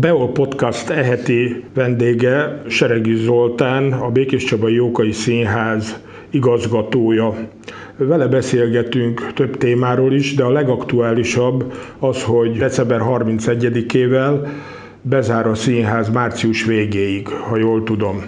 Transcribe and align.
Beol 0.00 0.32
Podcast 0.32 0.88
eheti 0.88 1.64
vendége 1.74 2.62
Seregi 2.68 3.14
Zoltán, 3.14 3.92
a 3.92 4.10
Békés 4.10 4.44
Csabai 4.44 4.74
Jókai 4.74 5.12
Színház 5.12 5.98
igazgatója. 6.30 7.34
Vele 7.96 8.26
beszélgetünk 8.26 9.32
több 9.34 9.56
témáról 9.56 10.12
is, 10.12 10.34
de 10.34 10.44
a 10.44 10.50
legaktuálisabb 10.50 11.72
az, 11.98 12.22
hogy 12.22 12.58
december 12.58 13.00
31-ével 13.04 14.48
bezár 15.02 15.46
a 15.46 15.54
színház 15.54 16.08
március 16.10 16.64
végéig, 16.64 17.28
ha 17.28 17.56
jól 17.56 17.82
tudom. 17.82 18.22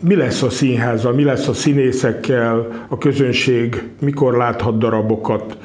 Mi 0.00 0.14
lesz 0.14 0.42
a 0.42 0.50
színházzal, 0.50 1.12
mi 1.12 1.24
lesz 1.24 1.48
a 1.48 1.52
színészekkel, 1.52 2.66
a 2.88 2.98
közönség 2.98 3.82
mikor 4.00 4.36
láthat 4.36 4.78
darabokat, 4.78 5.56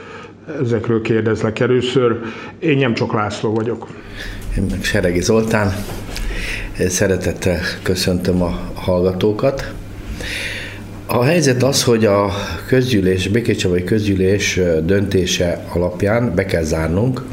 ezekről 0.61 1.01
kérdezlek 1.01 1.59
először. 1.59 2.19
Én 2.59 2.77
nem 2.77 2.93
csak 2.93 3.13
László 3.13 3.53
vagyok. 3.53 3.87
Én 4.57 4.65
meg 4.69 4.83
Seregi 4.83 5.21
Zoltán. 5.21 5.75
Szeretettel 6.87 7.59
köszöntöm 7.81 8.41
a 8.41 8.71
hallgatókat. 8.73 9.73
A 11.05 11.23
helyzet 11.23 11.63
az, 11.63 11.83
hogy 11.83 12.05
a 12.05 12.31
közgyűlés, 12.67 13.27
Békécsabai 13.27 13.83
közgyűlés 13.83 14.59
döntése 14.83 15.65
alapján 15.73 16.35
be 16.35 16.45
kell 16.45 16.63
zárnunk, 16.63 17.25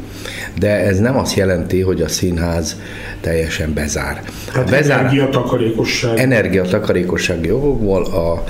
de 0.59 0.69
ez 0.69 0.99
nem 0.99 1.17
azt 1.17 1.35
jelenti, 1.35 1.81
hogy 1.81 2.01
a 2.01 2.07
színház 2.07 2.77
teljesen 3.21 3.73
bezár. 3.73 4.21
Hát 4.53 4.69
bezár, 4.69 4.99
energiatakarékosság. 4.99 6.17
Energiatakarékossági 6.17 7.47
jogokból 7.47 8.03
a 8.03 8.43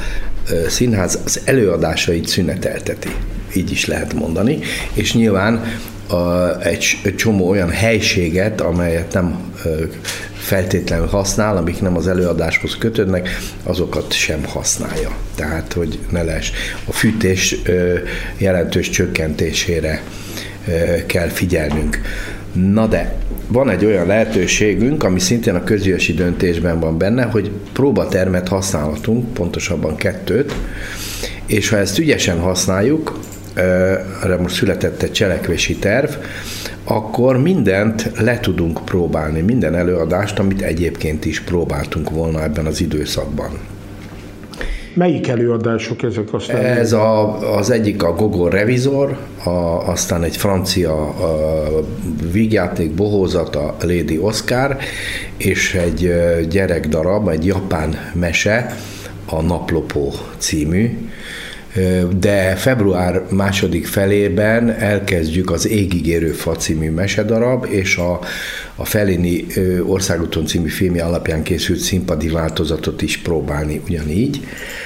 színház 0.68 1.20
az 1.26 1.42
előadásait 1.46 2.28
szünetelteti, 2.28 3.10
így 3.56 3.72
is 3.72 3.86
lehet 3.86 4.14
mondani, 4.14 4.60
és 4.94 5.14
nyilván 5.14 5.64
a, 6.08 6.62
egy, 6.62 6.86
egy 7.04 7.16
csomó 7.16 7.50
olyan 7.50 7.70
helységet, 7.70 8.62
amelyet 8.62 9.14
nem 9.14 9.54
feltétlenül 10.34 11.08
használ, 11.08 11.58
amik 11.58 11.82
nem 11.82 11.98
az 11.98 12.08
előadáshoz 12.08 12.78
kötődnek, 12.78 13.30
azokat 13.64 14.14
sem 14.14 14.46
használja. 14.46 15.16
Tehát, 15.36 15.74
hogy 15.74 16.00
ne 16.10 16.24
lesz 16.24 16.52
a 16.86 16.92
fűtés 16.92 17.56
jelentős 18.38 18.90
csökkentésére 18.90 20.04
kell 21.06 21.28
figyelnünk. 21.28 22.02
Na 22.54 22.88
de, 22.88 23.16
van 23.48 23.70
egy 23.70 23.86
olyan 23.86 24.08
lehetőségünk, 24.08 25.04
ami 25.04 25.20
szintén 25.20 25.56
a 25.56 25.64
közgyűlési 25.64 26.14
döntésben 26.14 26.80
van 26.80 26.98
benne, 26.98 27.24
hogy 27.24 27.52
próbatermet 27.74 28.48
használhatunk, 28.48 29.34
pontosabban 29.34 29.96
kettőt, 29.96 30.54
és 31.46 31.70
ha 31.70 31.78
ezt 31.78 32.00
ügyesen 32.00 32.40
használjuk, 32.40 33.20
erre 33.54 34.38
most 34.42 34.56
született 34.56 35.02
egy 35.02 35.12
cselekvési 35.12 35.76
terv, 35.76 36.10
akkor 36.84 37.42
mindent 37.42 38.12
le 38.20 38.40
tudunk 38.40 38.86
próbálni, 38.86 39.42
minden 39.42 39.76
előadást, 39.76 40.40
amit 40.40 40.62
egyébként 40.62 41.26
is 41.26 41.42
próbáltunk 41.42 42.10
volna 42.10 42.44
ebben 42.44 42.66
az 42.66 42.82
időszakban. 42.82 43.50
Melyik 44.96 45.28
előadások 45.28 46.04
ezek 46.04 46.34
aztán? 46.34 46.64
Ez 46.64 46.94
a, 46.94 47.58
az 47.58 47.70
egyik 47.70 48.04
a 48.04 48.14
Gogol 48.14 48.50
Revizor, 48.50 49.18
a, 49.44 49.50
aztán 49.90 50.24
egy 50.24 50.38
francia 50.38 51.08
a 51.08 51.84
vígjáték 52.32 52.92
bohózat, 52.92 53.56
a 53.56 53.76
Lady 53.82 54.18
Oscar, 54.18 54.78
és 55.38 55.74
egy 55.74 56.14
gyerekdarab, 56.50 57.28
egy 57.28 57.46
japán 57.46 57.96
mese, 58.14 58.76
a 59.26 59.42
Naplopó 59.42 60.14
című, 60.38 61.10
de 62.20 62.56
február 62.56 63.22
második 63.30 63.88
felében 63.88 64.70
elkezdjük 64.70 65.52
az 65.52 65.68
Égigérő 65.68 66.32
fa 66.32 66.52
című 66.52 66.92
mesedarab, 66.92 67.66
és 67.70 67.98
a, 67.98 68.20
a 68.76 68.86
Felini 68.86 69.46
Országúton 69.86 70.46
című 70.46 70.68
filmje 70.68 71.04
alapján 71.04 71.44
készült 71.44 71.80
színpadi 71.80 72.30
változatot 72.30 73.02
is 73.02 73.18
próbálni 73.18 73.82
ugyanígy. 73.88 74.40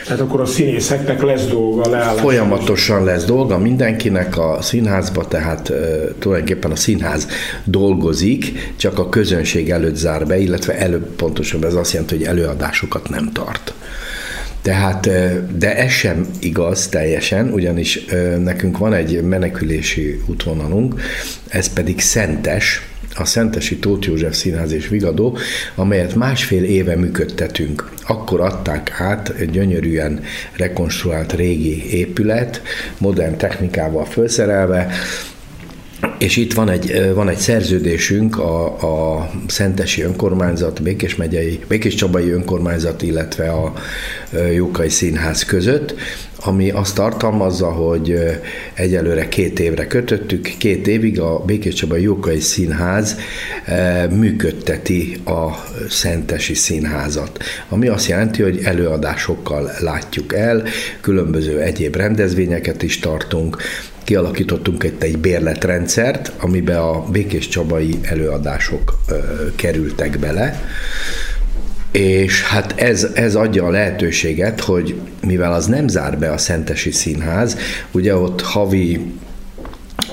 Tehát 0.06 0.22
akkor 0.22 0.42
a 0.42 0.46
színészeknek 0.46 1.22
lesz 1.22 1.46
dolga 1.46 1.90
leállás. 1.90 2.22
Folyamatosan 2.22 3.04
lesz 3.04 3.26
dolga 3.26 3.58
mindenkinek 3.58 4.38
a 4.38 4.58
színházba, 4.62 5.28
tehát 5.28 5.72
tulajdonképpen 6.20 6.72
a 6.72 6.76
színház 6.76 7.28
dolgozik, 7.64 8.74
csak 8.76 9.00
a 9.00 9.10
közönség 9.10 9.70
előtt 9.70 9.96
zár 9.96 10.28
be, 10.28 10.38
illetve 10.38 10.78
előbb 10.78 11.16
pontosabb 11.16 11.64
ez 11.64 11.74
azt 11.74 11.92
jelenti, 11.92 12.16
hogy 12.16 12.26
előadásokat 12.26 13.10
nem 13.10 13.32
tart. 13.32 13.74
Tehát, 14.68 15.10
de 15.58 15.78
ez 15.78 15.92
sem 15.92 16.28
igaz 16.40 16.88
teljesen, 16.88 17.52
ugyanis 17.52 18.06
nekünk 18.44 18.78
van 18.78 18.94
egy 18.94 19.22
menekülési 19.24 20.22
útvonalunk, 20.26 21.02
ez 21.48 21.74
pedig 21.74 22.00
Szentes, 22.00 22.82
a 23.16 23.26
Szentesi 23.26 23.78
Tóth 23.78 24.08
József 24.08 24.36
Színház 24.36 24.72
és 24.72 24.88
Vigadó, 24.88 25.38
amelyet 25.76 26.16
másfél 26.16 26.64
éve 26.64 26.96
működtetünk. 26.96 27.92
Akkor 28.08 28.42
adták 28.42 28.96
át 28.98 29.30
egy 29.30 29.50
gyönyörűen 29.50 30.24
rekonstruált 30.56 31.34
régi 31.34 31.98
épület, 31.98 32.62
modern 32.98 33.38
technikával 33.38 34.06
felszerelve, 34.06 34.90
és 36.18 36.36
itt 36.38 36.54
van 36.54 36.70
egy, 36.70 37.14
van 37.14 37.30
egy 37.30 37.38
szerződésünk 37.38 38.40
a, 38.40 38.66
a 38.66 39.30
Szentesi 39.48 40.02
Önkormányzat, 40.02 40.82
Békés 40.82 41.16
megyei, 41.16 41.60
Békés 41.68 41.96
Csabai 41.96 42.30
Önkormányzat, 42.30 43.02
illetve 43.02 43.52
a 43.52 43.74
Jókai 44.54 44.90
Színház 44.90 45.44
között, 45.44 45.96
ami 46.40 46.70
azt 46.70 46.96
tartalmazza, 46.96 47.72
hogy 47.72 48.20
egyelőre 48.74 49.28
két 49.28 49.60
évre 49.60 49.88
kötöttük, 49.88 50.54
két 50.58 50.88
évig 50.88 51.20
a 51.20 51.40
Békés 51.46 51.74
Csabai 51.74 52.02
Jókai 52.02 52.40
Színház 52.40 53.16
működteti 54.10 55.18
a 55.26 55.66
Szentesi 55.90 56.54
Színházat, 56.54 57.44
ami 57.70 57.88
azt 57.88 58.08
jelenti, 58.08 58.42
hogy 58.42 58.60
előadásokkal 58.64 59.72
látjuk 59.80 60.34
el, 60.34 60.64
különböző 61.02 61.60
egyéb 61.62 61.96
rendezvényeket 61.96 62.84
is 62.84 63.00
tartunk, 63.00 63.58
kialakítottunk 64.08 64.84
itt 64.84 65.04
egy 65.04 65.18
bérletrendszert, 65.18 66.32
amiben 66.40 66.78
a 66.78 67.02
Békés 67.12 67.48
Csabai 67.48 68.00
előadások 68.04 69.00
ö, 69.08 69.16
kerültek 69.56 70.20
bele, 70.20 70.62
és 71.92 72.44
hát 72.44 72.74
ez, 72.82 73.08
ez 73.14 73.36
adja 73.36 73.66
a 73.66 73.70
lehetőséget, 73.70 74.62
hogy 74.62 75.00
mivel 75.26 75.54
az 75.54 75.66
nem 75.66 75.88
zár 75.88 76.18
be 76.18 76.32
a 76.32 76.38
Szentesi 76.38 76.92
Színház, 76.92 77.58
ugye 77.92 78.16
ott 78.16 78.42
havi 78.42 79.14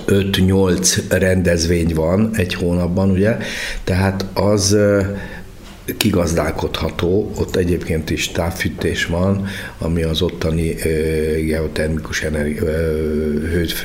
5-8 0.06 0.99
rendezvény 1.09 1.94
van 1.94 2.31
egy 2.37 2.54
hónapban, 2.54 3.10
ugye, 3.10 3.37
tehát 3.84 4.25
az 4.33 4.77
kigazdálkodható, 5.97 7.33
ott 7.37 7.56
egyébként 7.56 8.11
is 8.11 8.28
távfűtés 8.28 9.06
van, 9.06 9.47
ami 9.78 10.03
az 10.03 10.22
ottani 10.22 10.75
geotermikus 11.47 12.22
energia, 12.22 12.65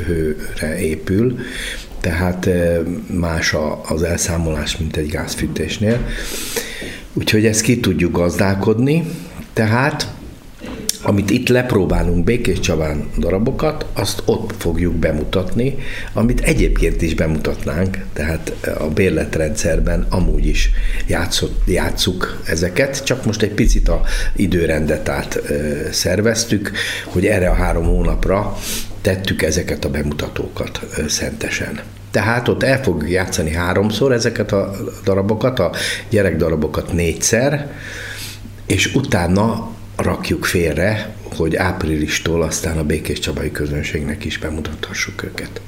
hőre 0.05 0.79
épül, 0.79 1.37
tehát 1.99 2.49
más 3.13 3.55
az 3.87 4.03
elszámolás, 4.03 4.77
mint 4.77 4.97
egy 4.97 5.09
gázfűtésnél. 5.09 6.07
Úgyhogy 7.13 7.45
ezt 7.45 7.61
ki 7.61 7.79
tudjuk 7.79 8.11
gazdálkodni, 8.11 9.03
tehát 9.53 10.07
amit 11.01 11.29
itt 11.29 11.47
lepróbálunk 11.47 12.23
Békés 12.23 12.59
Csabán 12.59 13.09
darabokat, 13.17 13.85
azt 13.93 14.21
ott 14.25 14.53
fogjuk 14.57 14.95
bemutatni, 14.95 15.77
amit 16.13 16.39
egyébként 16.39 17.01
is 17.01 17.13
bemutatnánk, 17.15 17.97
tehát 18.13 18.51
a 18.79 18.87
bérletrendszerben 18.87 20.05
amúgy 20.09 20.45
is 20.45 20.69
játszott, 21.07 21.61
játsszuk 21.65 22.41
ezeket, 22.45 23.03
csak 23.03 23.25
most 23.25 23.41
egy 23.41 23.53
picit 23.53 23.89
a 23.89 24.01
időrendet 24.35 25.09
át 25.09 25.41
szerveztük, 25.91 26.71
hogy 27.05 27.25
erre 27.25 27.49
a 27.49 27.53
három 27.53 27.85
hónapra 27.85 28.57
tettük 29.01 29.41
ezeket 29.41 29.85
a 29.85 29.89
bemutatókat 29.89 30.79
szentesen. 31.07 31.79
Tehát 32.11 32.47
ott 32.47 32.63
el 32.63 32.83
fogjuk 32.83 33.09
játszani 33.09 33.53
háromszor 33.53 34.11
ezeket 34.11 34.51
a 34.51 34.75
darabokat, 35.03 35.59
a 35.59 35.71
gyerekdarabokat 36.09 36.93
négyszer, 36.93 37.71
és 38.65 38.95
utána 38.95 39.77
rakjuk 40.09 40.45
félre, 40.45 41.15
hogy 41.35 41.55
áprilistól 41.55 42.41
aztán 42.41 42.77
a 42.77 42.83
Békés 42.83 43.19
Csabai 43.19 43.51
közönségnek 43.51 44.25
is 44.25 44.37
bemutathassuk 44.37 45.23
őket. 45.23 45.61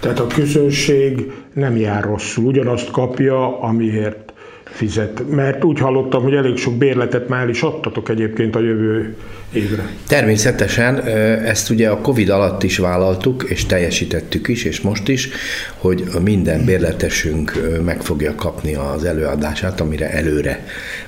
Tehát 0.00 0.18
a 0.18 0.26
közönség 0.26 1.32
nem 1.52 1.76
jár 1.76 2.04
rosszul, 2.04 2.44
ugyanazt 2.44 2.90
kapja, 2.90 3.60
amiért 3.60 4.32
fizet. 4.74 5.30
Mert 5.30 5.64
úgy 5.64 5.78
hallottam, 5.78 6.22
hogy 6.22 6.34
elég 6.34 6.56
sok 6.56 6.74
bérletet 6.74 7.28
már 7.28 7.48
is 7.48 7.62
adtatok 7.62 8.08
egyébként 8.08 8.56
a 8.56 8.60
jövő 8.60 9.16
évre. 9.52 9.88
Természetesen 10.06 11.04
ezt 11.44 11.70
ugye 11.70 11.88
a 11.88 12.00
Covid 12.00 12.28
alatt 12.28 12.62
is 12.62 12.78
vállaltuk, 12.78 13.44
és 13.48 13.66
teljesítettük 13.66 14.48
is, 14.48 14.64
és 14.64 14.80
most 14.80 15.08
is, 15.08 15.28
hogy 15.76 16.04
minden 16.22 16.64
bérletesünk 16.64 17.52
meg 17.84 18.02
fogja 18.02 18.34
kapni 18.34 18.74
az 18.74 19.04
előadását, 19.04 19.80
amire 19.80 20.10
előre 20.10 20.64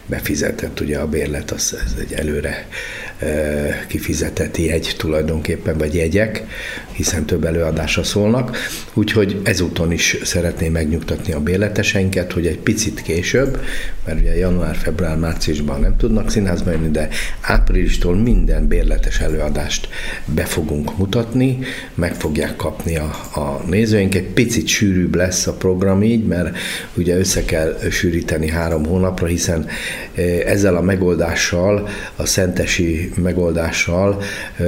befizetett. 0.07 0.81
Ugye 0.81 0.99
a 0.99 1.07
bérlet 1.07 1.51
az 1.51 1.79
ez 1.85 1.95
egy 2.01 2.13
előre 2.13 2.67
kifizetett 3.87 4.57
jegy 4.57 4.95
tulajdonképpen, 4.99 5.79
vagy 5.79 5.95
jegyek, 5.95 6.45
hiszen 6.97 7.27
több 7.27 7.45
előadásra 7.45 8.03
szólnak. 8.03 8.57
Úgyhogy 8.95 9.41
ezúton 9.43 9.93
is 9.93 10.17
szeretném 10.23 10.73
megnyugtatni 10.73 11.33
a 11.33 11.41
bérleteseinket, 11.41 12.33
hogy 12.33 12.47
egy 12.47 12.59
picit 12.59 13.03
később, 13.03 13.61
mert 14.05 14.21
ugye 14.21 14.37
január, 14.37 14.77
február, 14.77 15.17
márciusban 15.17 15.81
nem 15.81 15.97
tudnak 15.97 16.31
színházba 16.31 16.71
jönni, 16.71 16.91
de 16.91 17.09
áprilistól 17.41 18.17
minden 18.17 18.69
bérletes 18.69 19.21
előadást 19.21 19.89
be 20.25 20.45
fogunk 20.45 20.99
mutatni, 20.99 21.59
meg 21.95 22.15
fogják 22.15 22.57
kapni 22.57 22.97
a, 22.97 23.11
a 23.35 23.63
nézőink. 23.67 24.15
Egy 24.15 24.29
picit 24.29 24.67
sűrűbb 24.67 25.15
lesz 25.15 25.47
a 25.47 25.53
program 25.53 26.03
így, 26.03 26.27
mert 26.27 26.57
ugye 26.95 27.17
össze 27.17 27.45
kell 27.45 27.79
sűríteni 27.91 28.49
három 28.49 28.85
hónapra, 28.85 29.27
hiszen 29.27 29.67
e, 30.15 30.23
ezzel 30.23 30.77
a 30.77 30.81
megoldással, 30.81 31.89
a 32.17 32.27
szentesi 32.27 33.11
megoldással 33.23 34.23
e, 34.57 34.65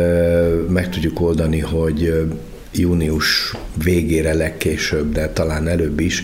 meg 0.69 0.89
tudjuk 0.89 1.21
oldani, 1.21 1.61
hogy 1.61 2.18
június 2.73 3.55
végére 3.85 4.35
legkésőbb, 4.35 5.13
de 5.13 5.29
talán 5.29 5.69
előbb 5.69 6.01
is 6.01 6.23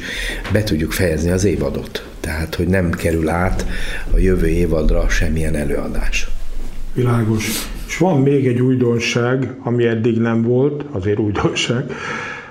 be 0.52 0.62
tudjuk 0.62 0.92
fejezni 0.92 1.30
az 1.30 1.44
évadot. 1.44 2.06
Tehát, 2.20 2.54
hogy 2.54 2.66
nem 2.66 2.90
kerül 2.90 3.28
át 3.28 3.66
a 4.14 4.18
jövő 4.18 4.48
évadra 4.48 5.08
semmilyen 5.08 5.54
előadás. 5.54 6.28
Világos. 6.94 7.68
És 7.86 7.98
van 7.98 8.20
még 8.20 8.46
egy 8.46 8.60
újdonság, 8.60 9.54
ami 9.62 9.86
eddig 9.86 10.18
nem 10.18 10.42
volt, 10.42 10.84
azért 10.92 11.18
újdonság, 11.18 11.84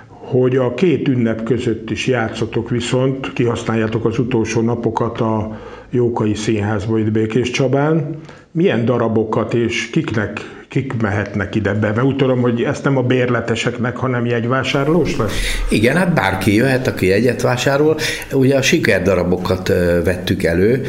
hogy 0.08 0.56
a 0.56 0.74
két 0.74 1.08
ünnep 1.08 1.44
között 1.44 1.90
is 1.90 2.08
játszatok 2.08 2.70
viszont, 2.70 3.34
kihasználjátok 3.34 4.06
az 4.06 4.20
utolsó 4.20 4.62
napokat 4.62 5.20
a 5.22 5.60
Jókai 5.90 6.34
Színházba 6.34 7.00
itt 7.00 7.12
Békés 7.12 7.50
Csabán. 7.50 8.20
Milyen 8.52 8.86
darabokat 8.86 9.54
és 9.54 9.90
kiknek 9.90 10.53
kik 10.74 10.94
mehetnek 11.02 11.56
ide 11.56 11.74
be? 11.74 11.88
Mert 11.88 12.04
úgy 12.04 12.16
tudom, 12.16 12.42
hogy 12.42 12.62
ezt 12.62 12.84
nem 12.84 12.98
a 12.98 13.02
bérleteseknek, 13.02 13.98
hanem 13.98 14.26
jegyvásárlós 14.26 15.18
lesz? 15.18 15.32
Igen, 15.70 15.96
hát 15.98 16.14
bárki 16.14 16.56
jöhet, 16.56 16.88
aki 16.88 17.08
jegyet 17.08 17.42
vásárol. 17.42 17.98
Ugye 18.32 18.56
a 18.56 18.62
sikerdarabokat 18.62 19.68
vettük 20.04 20.44
elő. 20.44 20.86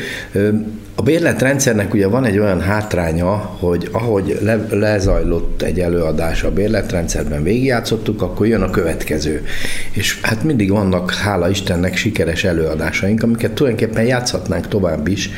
A 0.97 1.03
bérletrendszernek 1.03 1.95
ugye 1.95 2.07
van 2.07 2.25
egy 2.25 2.39
olyan 2.39 2.61
hátránya, 2.61 3.33
hogy 3.59 3.89
ahogy 3.93 4.39
le, 4.43 4.67
lezajlott 4.71 5.63
egy 5.63 5.81
előadás 5.81 6.43
a 6.43 6.51
bérletrendszerben, 6.53 7.43
végigjátszottuk, 7.43 8.23
akkor 8.23 8.47
jön 8.47 8.63
a 8.63 8.71
következő. 8.71 9.45
És 9.91 10.21
hát 10.23 10.43
mindig 10.43 10.71
vannak, 10.71 11.15
hála 11.15 11.49
Istennek, 11.49 11.97
sikeres 11.97 12.45
előadásaink, 12.45 13.23
amiket 13.23 13.53
tulajdonképpen 13.53 14.05
játszhatnánk 14.05 14.69
tovább 14.69 15.09
is 15.09 15.31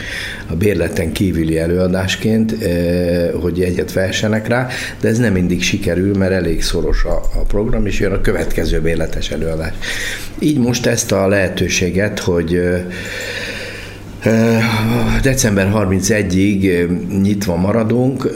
a 0.47 0.55
bérleten 0.55 1.13
kívüli 1.13 1.59
előadásként, 1.59 2.63
eh, 2.63 3.31
hogy 3.41 3.61
egyet 3.61 3.93
versenek 3.93 4.49
rá, 4.49 4.69
de 5.01 5.09
ez 5.09 5.19
nem 5.19 5.33
mindig 5.33 5.63
sikerül, 5.63 6.17
mert 6.17 6.33
elég 6.33 6.63
szoros 6.63 7.05
a, 7.05 7.21
a 7.41 7.43
program, 7.49 7.87
és 7.87 8.01
jön 8.01 8.13
a 8.13 8.21
következő 8.21 8.81
bérletes 8.81 9.31
előadás. 9.31 9.75
Így 10.39 10.59
most 10.59 10.87
ezt 10.87 11.13
a 11.13 11.29
lehetőséget, 11.29 12.19
hogy 12.19 12.55
eh, 12.55 12.85
December 15.23 15.73
31-ig 15.75 16.89
nyitva 17.23 17.57
maradunk, 17.57 18.31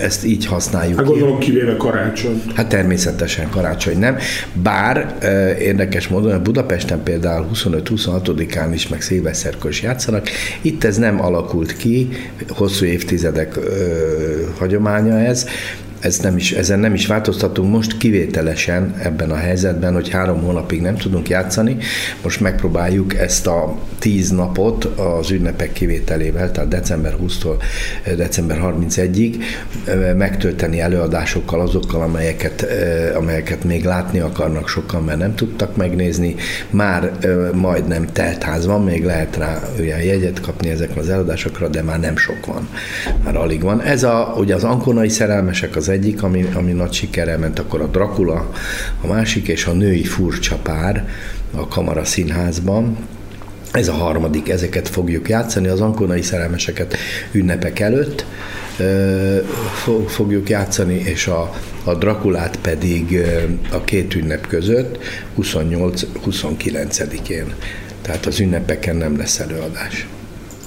ezt 0.00 0.24
így 0.24 0.46
használjuk. 0.46 0.96
Hát 0.96 1.06
gondolom 1.06 1.38
kivéve 1.38 1.76
karácsony. 1.76 2.42
Hát 2.54 2.68
természetesen 2.68 3.50
karácsony 3.50 3.98
nem. 3.98 4.16
Bár 4.62 5.16
érdekes 5.60 6.08
módon 6.08 6.32
a 6.32 6.42
Budapesten 6.42 7.02
például 7.02 7.46
25-26-án 7.54 8.70
is, 8.72 8.88
meg 8.88 9.02
szilveszterkor 9.02 9.70
is 9.70 9.82
játszanak. 9.82 10.28
Itt 10.62 10.84
ez 10.84 10.96
nem 10.96 11.20
alakult 11.20 11.76
ki, 11.76 12.08
hosszú 12.48 12.84
évtizedek 12.84 13.58
hagyománya 14.58 15.18
ez, 15.18 15.46
ez 16.00 16.18
nem 16.18 16.36
is, 16.36 16.52
ezen 16.52 16.78
nem 16.78 16.94
is 16.94 17.06
változtatunk 17.06 17.70
most 17.70 17.96
kivételesen 17.96 18.94
ebben 19.02 19.30
a 19.30 19.36
helyzetben, 19.36 19.94
hogy 19.94 20.08
három 20.08 20.42
hónapig 20.42 20.80
nem 20.80 20.96
tudunk 20.96 21.28
játszani. 21.28 21.76
Most 22.22 22.40
megpróbáljuk 22.40 23.14
ezt 23.14 23.46
a 23.46 23.78
tíz 23.98 24.30
napot 24.30 24.84
az 24.84 25.30
ünnepek 25.30 25.72
kivételével, 25.72 26.50
tehát 26.50 26.68
december 26.68 27.14
20-tól 27.22 27.62
eh, 28.02 28.14
december 28.14 28.58
31-ig 28.62 29.34
eh, 29.84 30.14
megtölteni 30.14 30.80
előadásokkal, 30.80 31.60
azokkal, 31.60 32.02
amelyeket, 32.02 32.62
eh, 32.62 33.16
amelyeket 33.16 33.64
még 33.64 33.84
látni 33.84 34.18
akarnak 34.18 34.68
sokan, 34.68 35.02
mert 35.02 35.18
nem 35.18 35.34
tudtak 35.34 35.76
megnézni. 35.76 36.34
Már 36.70 37.12
majdnem 37.52 38.06
teltház 38.12 38.66
van, 38.66 38.84
még 38.84 39.04
lehet 39.04 39.36
rá 39.36 39.60
olyan 39.80 40.02
jegyet 40.02 40.40
kapni 40.40 40.68
ezekre 40.68 41.00
az 41.00 41.08
előadásokra, 41.08 41.68
de 41.68 41.82
már 41.82 42.00
nem 42.00 42.16
sok 42.16 42.46
van. 42.46 42.68
Már 43.24 43.36
alig 43.36 43.62
van. 43.62 43.82
Ez 43.82 44.02
a, 44.02 44.34
ugye 44.38 44.54
az 44.54 44.64
ankonai 44.64 45.08
szerelmesek 45.08 45.76
az 45.76 45.87
egyik, 45.88 46.22
ami, 46.22 46.48
ami 46.54 46.72
nagy 46.72 46.92
sikere 46.92 47.36
ment, 47.36 47.58
akkor 47.58 47.80
a 47.80 47.86
Dracula, 47.86 48.50
a 49.02 49.06
másik, 49.06 49.48
és 49.48 49.66
a 49.66 49.72
női 49.72 50.04
furcsa 50.04 50.56
pár 50.56 51.08
a 51.54 51.68
Kamara 51.68 52.04
Színházban, 52.04 52.96
ez 53.72 53.88
a 53.88 53.92
harmadik, 53.92 54.48
ezeket 54.48 54.88
fogjuk 54.88 55.28
játszani, 55.28 55.68
az 55.68 55.80
ankonai 55.80 56.22
szerelmeseket 56.22 56.96
ünnepek 57.32 57.80
előtt 57.80 58.24
fogjuk 60.06 60.48
játszani, 60.48 60.94
és 60.94 61.26
a, 61.26 61.52
a 61.84 61.94
Drakulát 61.94 62.58
pedig 62.60 63.20
a 63.72 63.84
két 63.84 64.14
ünnep 64.14 64.46
között 64.46 64.98
28-29-én. 65.38 67.54
Tehát 68.02 68.26
az 68.26 68.40
ünnepeken 68.40 68.96
nem 68.96 69.16
lesz 69.16 69.38
előadás. 69.38 70.06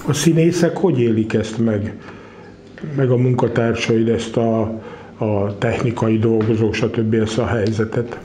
A 0.06 0.13
színészek 0.13 0.77
hogy 0.77 1.00
élik 1.00 1.33
ezt 1.33 1.57
meg? 1.57 1.94
Meg 2.95 3.12
a 3.12 3.17
munkatársaid 3.17 4.07
ezt 4.07 4.38
a 4.38 4.81
a 5.21 5.56
technikai 5.57 6.18
dolgozók, 6.18 6.73
stb. 6.73 7.13
ezt 7.13 7.38
a 7.38 7.47
helyzetet? 7.47 8.19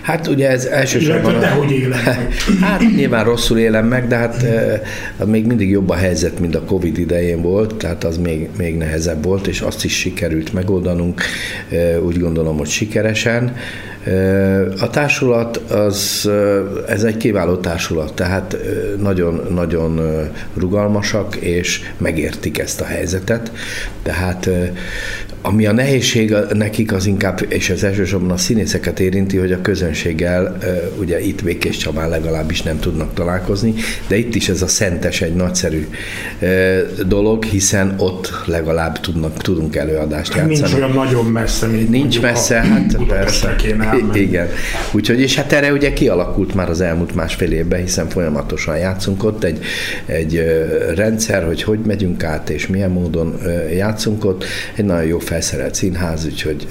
Hát 0.00 0.26
ugye 0.26 0.50
ez 0.50 0.64
elsősorban... 0.64 1.30
Illetve 1.30 1.48
hogy 1.48 1.70
élem 1.70 2.00
meg. 2.04 2.34
Hát 2.60 2.80
nyilván 2.96 3.24
rosszul 3.24 3.58
élem 3.58 3.86
meg, 3.86 4.06
de 4.06 4.16
hát 4.16 4.42
e, 4.42 5.24
még 5.24 5.46
mindig 5.46 5.70
jobb 5.70 5.88
a 5.88 5.94
helyzet, 5.94 6.38
mint 6.38 6.54
a 6.54 6.62
Covid 6.62 6.98
idején 6.98 7.42
volt, 7.42 7.74
tehát 7.74 8.04
az 8.04 8.18
még, 8.18 8.48
még 8.58 8.76
nehezebb 8.76 9.24
volt, 9.24 9.46
és 9.46 9.60
azt 9.60 9.84
is 9.84 9.98
sikerült 9.98 10.52
megoldanunk, 10.52 11.22
e, 11.70 12.00
úgy 12.00 12.18
gondolom, 12.18 12.58
hogy 12.58 12.68
sikeresen. 12.68 13.56
A 14.80 14.90
társulat 14.90 15.56
az, 15.56 16.30
ez 16.88 17.02
egy 17.02 17.16
kiváló 17.16 17.56
társulat, 17.56 18.14
tehát 18.14 18.56
nagyon-nagyon 18.98 20.00
rugalmasak, 20.54 21.36
és 21.36 21.80
megértik 21.98 22.58
ezt 22.58 22.80
a 22.80 22.84
helyzetet. 22.84 23.52
Tehát 24.02 24.50
ami 25.44 25.66
a 25.66 25.72
nehézség 25.72 26.34
nekik 26.54 26.92
az 26.92 27.06
inkább, 27.06 27.46
és 27.48 27.70
az 27.70 27.84
elsősorban 27.84 28.30
a 28.30 28.36
színészeket 28.36 29.00
érinti, 29.00 29.36
hogy 29.36 29.52
a 29.52 29.60
közönséggel, 29.60 30.58
ugye 30.98 31.20
itt 31.20 31.44
Békés 31.44 31.76
Csabán 31.76 32.08
legalábbis 32.08 32.62
nem 32.62 32.78
tudnak 32.78 33.14
találkozni, 33.14 33.74
de 34.06 34.16
itt 34.16 34.34
is 34.34 34.48
ez 34.48 34.62
a 34.62 34.66
szentes 34.66 35.20
egy 35.20 35.34
nagyszerű 35.34 35.88
dolog, 37.06 37.44
hiszen 37.44 37.94
ott 37.98 38.30
legalább 38.46 39.00
tudnak, 39.00 39.36
tudunk 39.36 39.76
előadást 39.76 40.34
játszani. 40.34 40.54
Nincs 40.54 40.74
olyan 40.74 40.90
nagyon 40.90 41.24
messze, 41.24 41.66
mint 41.66 41.88
Nincs 41.88 42.20
messze, 42.20 42.60
hát 42.60 42.96
persze. 43.08 43.56
Igen. 44.12 44.48
Úgyhogy, 44.92 45.20
és 45.20 45.34
hát 45.34 45.52
erre 45.52 45.72
ugye 45.72 45.92
kialakult 45.92 46.54
már 46.54 46.70
az 46.70 46.80
elmúlt 46.80 47.14
másfél 47.14 47.52
évben, 47.52 47.80
hiszen 47.80 48.08
folyamatosan 48.08 48.78
játszunk 48.78 49.24
ott 49.24 49.44
egy, 49.44 49.64
egy 50.06 50.42
rendszer, 50.94 51.44
hogy 51.44 51.62
hogy 51.62 51.78
megyünk 51.78 52.24
át, 52.24 52.50
és 52.50 52.66
milyen 52.66 52.90
módon 52.90 53.40
játszunk 53.72 54.24
ott. 54.24 54.44
Egy 54.76 54.84
nagyon 54.84 55.06
jó 55.06 55.18
felszerelt 55.18 55.74
színház, 55.74 56.24
úgyhogy 56.24 56.66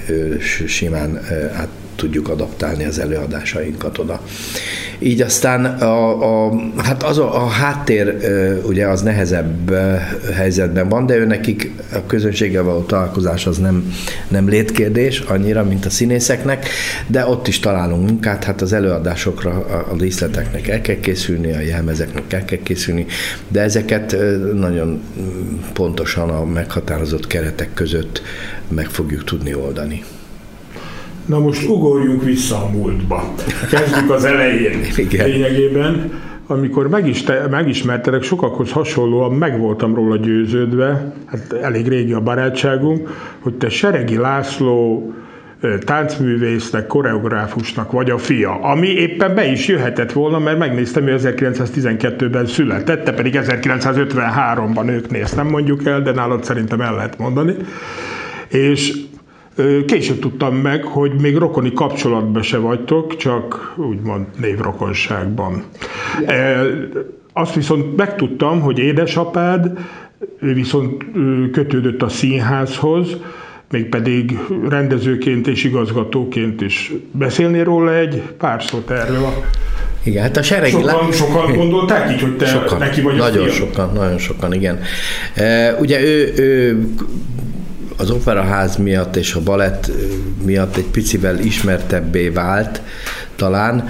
simán 0.68 1.20
át 1.54 1.70
tudjuk 2.02 2.30
adaptálni 2.30 2.86
az 2.86 3.00
előadásainkat 3.00 3.98
oda. 3.98 4.22
Így 5.00 5.22
aztán 5.22 5.66
a, 5.66 6.46
a, 6.46 6.54
hát 6.78 7.04
az 7.04 7.18
a, 7.18 7.44
a 7.44 7.48
háttér 7.48 8.18
ugye 8.64 8.88
az 8.88 9.02
nehezebb 9.02 9.76
helyzetben 10.34 10.90
van, 10.90 11.06
de 11.06 11.16
ő 11.16 11.26
nekik 11.26 11.72
a 11.94 12.06
közönséggel 12.06 12.64
való 12.64 12.82
találkozás 12.82 13.48
az 13.48 13.58
nem, 13.58 13.94
nem 14.28 14.50
létkérdés 14.50 15.20
annyira, 15.20 15.64
mint 15.64 15.86
a 15.86 15.90
színészeknek, 15.90 16.66
de 17.08 17.26
ott 17.26 17.48
is 17.48 17.60
találunk 17.60 18.10
munkát, 18.10 18.44
hát 18.44 18.62
az 18.62 18.74
előadásokra 18.74 19.52
a, 19.90 19.96
díszleteknek 19.96 20.68
el 20.68 20.82
kell 20.82 21.00
készülni, 21.00 21.54
a 21.54 21.60
jelmezeknek 21.60 22.34
el 22.34 22.46
kell 22.46 22.60
készülni, 22.64 23.06
de 23.48 23.62
ezeket 23.62 24.16
nagyon 24.54 25.02
pontosan 25.74 26.30
a 26.30 26.46
meghatározott 26.46 27.28
keretek 27.28 27.74
között 27.74 28.22
meg 28.68 28.86
fogjuk 28.86 29.24
tudni 29.24 29.54
oldani. 29.54 30.04
Na 31.26 31.40
most 31.40 31.70
ugorjunk 31.70 32.24
vissza 32.24 32.56
a 32.56 32.70
múltba. 32.70 33.34
Kezdjük 33.70 34.10
az 34.10 34.26
elején. 34.26 34.80
Igen. 34.98 35.30
Lényegében, 35.30 36.12
amikor 36.48 36.90
megis, 36.90 37.24
megismertelek, 37.50 38.24
sokakhoz 38.24 38.72
hasonlóan 38.72 39.32
meg 39.32 39.60
voltam 39.60 39.96
róla 39.96 40.18
győződve, 40.18 41.14
hát 41.26 41.54
elég 41.62 41.88
régi 41.88 42.14
a 42.14 42.22
barátságunk, 42.22 43.10
hogy 43.40 43.54
te 43.54 43.70
Seregi 43.70 44.18
László 44.18 45.14
táncművésznek, 45.86 46.88
koreográfusnak 46.88 47.92
vagy 47.92 48.10
a 48.10 48.18
fia, 48.18 48.60
ami 48.62 48.88
éppen 48.88 49.36
be 49.36 49.46
is 49.46 49.68
jöhetett 49.68 50.12
volna, 50.12 50.40
mert 50.40 50.58
megnéztem, 50.58 51.04
hogy 51.04 51.22
1912-ben 51.24 52.46
született, 52.46 53.04
te 53.04 53.14
pedig 53.14 53.40
1953-ban 53.42 54.90
ők 54.90 55.10
néztem, 55.10 55.48
mondjuk 55.48 55.86
el, 55.86 56.02
de 56.02 56.12
nálad 56.12 56.44
szerintem 56.44 56.82
el 56.82 56.96
lehet 56.96 57.18
mondani. 57.18 57.56
És 58.48 58.94
Később 59.86 60.20
tudtam 60.20 60.56
meg, 60.56 60.84
hogy 60.84 61.12
még 61.22 61.38
rokoni 61.38 61.74
kapcsolatban 61.74 62.42
se 62.42 62.58
vagytok, 62.58 63.16
csak 63.16 63.74
úgymond 63.78 64.26
névrokonságban. 64.40 65.64
Azt 67.34 67.56
viszont 67.56 67.96
megtudtam, 67.96 68.62
hogy 68.62 68.78
édesapád, 68.78 69.80
ő 70.40 70.54
viszont 70.54 71.06
kötődött 71.52 72.02
a 72.02 72.10
színházhoz, 72.10 73.18
mégpedig 73.70 74.40
rendezőként 74.70 75.48
és 75.48 75.64
igazgatóként 75.64 76.62
is. 76.62 76.94
Beszélni 77.12 77.64
róla 77.64 77.96
egy 77.96 78.22
pár 78.38 78.64
szót 78.64 78.90
erről 78.90 79.24
a 79.24 79.34
igen, 80.04 80.24
hát 80.24 80.38
a 80.38 80.44
seregi... 80.44 80.72
Sokan, 80.72 81.12
sokan 81.12 81.54
gondolták 81.62 82.12
így, 82.12 82.22
hogy 82.22 82.38
te 82.38 82.46
sokan, 82.46 82.78
neki 82.78 83.02
vagy 83.02 83.16
Nagyon 83.16 83.48
a 83.48 83.52
sokan, 83.52 83.94
nagyon 83.94 84.18
sokan, 84.18 84.54
igen. 84.54 84.80
E, 85.34 85.74
ugye 85.80 86.02
ő, 86.02 86.34
ő 86.38 86.86
az 88.02 88.10
operaház 88.10 88.76
miatt 88.76 89.16
és 89.16 89.34
a 89.34 89.42
balett 89.42 89.92
miatt 90.44 90.76
egy 90.76 90.86
picivel 90.86 91.40
ismertebbé 91.40 92.30
vált 92.30 92.82
talán, 93.36 93.88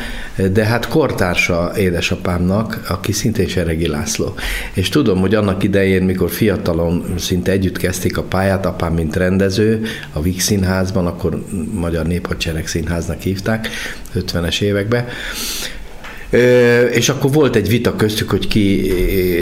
de 0.52 0.66
hát 0.66 0.88
kortársa 0.88 1.72
édesapámnak, 1.78 2.82
aki 2.88 3.12
szintén 3.12 3.48
Seregi 3.48 3.88
László. 3.88 4.36
És 4.74 4.90
tudom, 4.90 5.20
hogy 5.20 5.36
annak 5.36 5.64
idején, 5.64 6.04
mikor 6.04 6.30
fiatalon 6.30 7.14
szinte 7.18 7.52
együtt 7.52 7.78
kezdték 7.78 8.18
a 8.18 8.24
pályát, 8.24 8.66
apám 8.66 8.94
mint 8.94 9.16
rendező 9.16 9.82
a 10.14 10.22
Vix 10.22 10.44
Színházban, 10.44 11.06
akkor 11.06 11.44
Magyar 11.74 12.06
Néphadsereg 12.06 12.68
Színháznak 12.68 13.22
hívták 13.22 13.68
50-es 14.16 14.62
években, 14.62 15.06
és 16.92 17.10
akkor 17.10 17.32
volt 17.32 17.56
egy 17.56 17.68
vita 17.68 17.96
köztük, 17.96 18.30
hogy 18.30 18.48
ki 18.48 18.94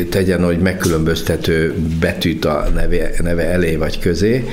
tegyen, 0.09 0.43
hogy 0.43 0.59
megkülönböztető 0.59 1.75
betűt 1.99 2.45
a 2.45 2.69
neve, 2.73 3.11
neve 3.21 3.43
elé 3.43 3.75
vagy 3.75 3.99
közé, 3.99 4.45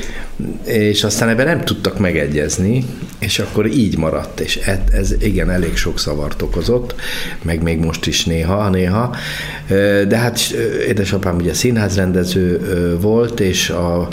és 0.65 1.05
aztán 1.05 1.29
ebben 1.29 1.47
nem 1.47 1.61
tudtak 1.61 1.99
megegyezni, 1.99 2.85
és 3.19 3.39
akkor 3.39 3.67
így 3.67 3.99
maradt, 3.99 4.41
és 4.41 4.57
ez, 4.57 4.79
ez 4.93 5.15
igen, 5.21 5.51
elég 5.51 5.77
sok 5.77 5.99
szavart 5.99 6.43
okozott, 6.43 6.95
meg 7.43 7.63
még 7.63 7.79
most 7.79 8.07
is 8.07 8.25
néha, 8.25 8.69
néha, 8.69 9.17
de 10.09 10.17
hát 10.17 10.41
édesapám 10.89 11.37
ugye 11.37 11.55
színházrendező 11.55 12.61
volt, 13.01 13.41
és 13.41 13.71
a 13.71 14.09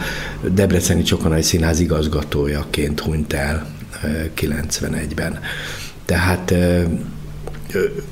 Debreceni 0.54 1.04
Csokonai 1.04 1.42
Színház 1.42 1.80
igazgatójaként 1.80 3.00
hunyt 3.00 3.34
el 3.34 3.68
91-ben. 4.42 5.40
Tehát 6.06 6.54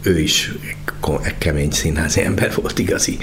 ő 0.04 0.20
is 0.20 0.52
kemény 1.38 1.72
színházi 1.72 2.22
ember 2.22 2.52
volt 2.56 2.80
igazi. 2.80 3.18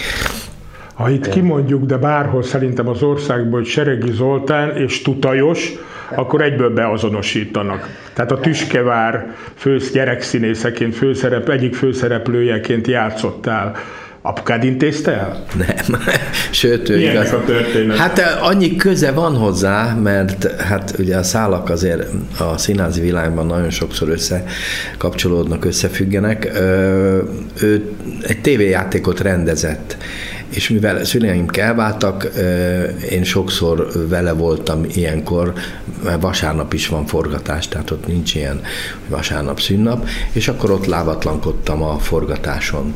Ha 0.95 1.11
itt 1.11 1.29
kimondjuk, 1.29 1.85
de 1.85 1.97
bárhol 1.97 2.43
szerintem 2.43 2.89
az 2.89 3.03
országból, 3.03 3.59
hogy 3.59 3.69
Seregi 3.69 4.13
Zoltán 4.13 4.77
és 4.77 5.03
Tutajos, 5.03 5.73
akkor 6.15 6.43
egyből 6.43 6.71
beazonosítanak. 6.71 7.89
Tehát 8.13 8.33
a 8.33 8.39
Tüskevár 8.39 9.35
fősz 9.55 9.93
gyerekszínészeként, 9.93 10.95
főszerep, 10.95 11.49
egyik 11.49 11.75
főszereplőjeként 11.75 12.87
játszottál. 12.87 13.77
Apukád 14.29 14.65
intézte 14.65 15.13
el? 15.13 15.45
Nem. 15.57 16.01
Sőt, 16.51 16.89
ő 16.89 17.01
igaz. 17.01 17.33
a 17.33 17.43
történet? 17.47 17.97
Hát 17.97 18.19
eh, 18.19 18.47
annyi 18.47 18.77
köze 18.77 19.13
van 19.13 19.37
hozzá, 19.37 19.95
mert 19.95 20.61
hát 20.61 20.95
ugye 20.99 21.17
a 21.17 21.23
szálak 21.23 21.71
azért 21.71 22.03
a 22.39 22.59
színházi 22.59 23.01
világban 23.01 23.47
nagyon 23.47 23.71
sokszor 23.71 24.09
összekapcsolódnak, 24.09 25.65
összefüggenek. 25.65 26.51
Ő 27.61 27.91
egy 28.23 28.41
tévéjátékot 28.41 29.21
rendezett, 29.21 29.97
és 30.49 30.69
mivel 30.69 31.05
szüleim 31.05 31.47
elváltak, 31.53 32.31
én 33.11 33.25
sokszor 33.25 33.89
vele 34.09 34.33
voltam 34.33 34.85
ilyenkor, 34.95 35.53
mert 36.05 36.23
vasárnap 36.23 36.73
is 36.73 36.89
van 36.89 37.07
forgatás, 37.07 37.69
tehát 37.69 37.91
ott 37.91 38.07
nincs 38.07 38.35
ilyen 38.35 38.61
vasárnap 39.09 39.61
szünnap, 39.61 40.09
és 40.33 40.49
akkor 40.49 40.71
ott 40.71 40.87
lábatlankodtam 40.87 41.83
a 41.83 41.99
forgatáson 41.99 42.95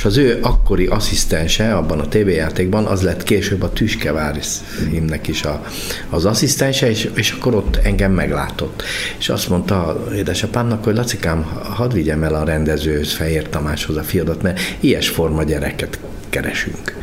és 0.00 0.06
az 0.06 0.16
ő 0.16 0.38
akkori 0.42 0.86
asszisztense 0.86 1.74
abban 1.74 2.00
a 2.00 2.08
tévéjátékban 2.08 2.84
az 2.84 3.02
lett 3.02 3.22
később 3.22 3.62
a 3.62 3.72
Tüskevár 3.72 4.38
filmnek 4.40 5.28
is 5.28 5.42
a, 5.42 5.64
az 6.10 6.24
asszisztense, 6.24 6.90
és, 6.90 7.10
és 7.14 7.30
akkor 7.30 7.54
ott 7.54 7.76
engem 7.76 8.12
meglátott. 8.12 8.82
És 9.18 9.28
azt 9.28 9.48
mondta 9.48 10.06
édesapámnak, 10.14 10.84
hogy 10.84 10.94
Lacikám, 10.94 11.42
hadd 11.62 11.92
vigyem 11.92 12.22
el 12.22 12.34
a 12.34 12.44
rendezőhöz, 12.44 13.12
Fehér 13.12 13.48
Tamáshoz 13.48 13.96
a 13.96 14.02
fiadat, 14.02 14.42
mert 14.42 14.60
ilyes 14.80 15.08
forma 15.08 15.42
gyereket 15.42 15.98
keresünk 16.28 16.96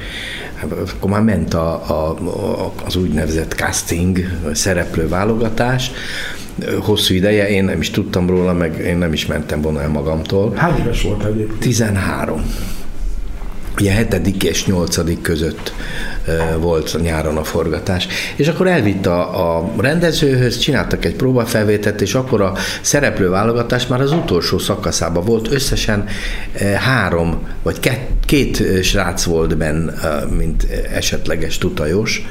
hát 0.55 0.71
akkor 0.71 1.09
már 1.09 1.21
ment 1.21 1.53
a, 1.53 1.73
a, 1.73 2.17
az 2.85 2.95
úgynevezett 2.95 3.53
casting, 3.53 4.19
szereplő 4.53 5.07
válogatás, 5.07 5.91
hosszú 6.79 7.13
ideje, 7.13 7.49
én 7.49 7.63
nem 7.63 7.79
is 7.79 7.89
tudtam 7.89 8.29
róla, 8.29 8.53
meg 8.53 8.77
én 8.77 8.97
nem 8.97 9.13
is 9.13 9.25
mentem 9.25 9.61
volna 9.61 9.81
el 9.81 9.89
magamtól. 9.89 10.53
Hány 10.55 10.79
éves 10.79 11.01
volt 11.01 11.23
egyébként? 11.23 11.59
13 11.59 12.41
ugye 13.79 13.91
hetedik 13.91 14.43
és 14.43 14.65
nyolcadik 14.65 15.21
között 15.21 15.73
volt 16.59 17.01
nyáron 17.01 17.37
a 17.37 17.43
forgatás. 17.43 18.07
És 18.35 18.47
akkor 18.47 18.67
elvitt 18.67 19.05
a, 19.05 19.57
a 19.57 19.71
rendezőhöz, 19.77 20.57
csináltak 20.57 21.05
egy 21.05 21.15
próbafelvételt, 21.15 22.01
és 22.01 22.13
akkor 22.13 22.41
a 22.41 22.53
szereplőválogatás 22.81 23.87
már 23.87 24.01
az 24.01 24.11
utolsó 24.11 24.57
szakaszában 24.57 25.25
volt. 25.25 25.51
Összesen 25.51 26.05
három, 26.77 27.47
vagy 27.63 27.79
két, 27.79 27.99
két 28.25 28.83
srác 28.83 29.23
volt 29.23 29.57
benn, 29.57 29.89
mint 30.37 30.67
esetleges 30.93 31.57
tutajos, 31.57 32.25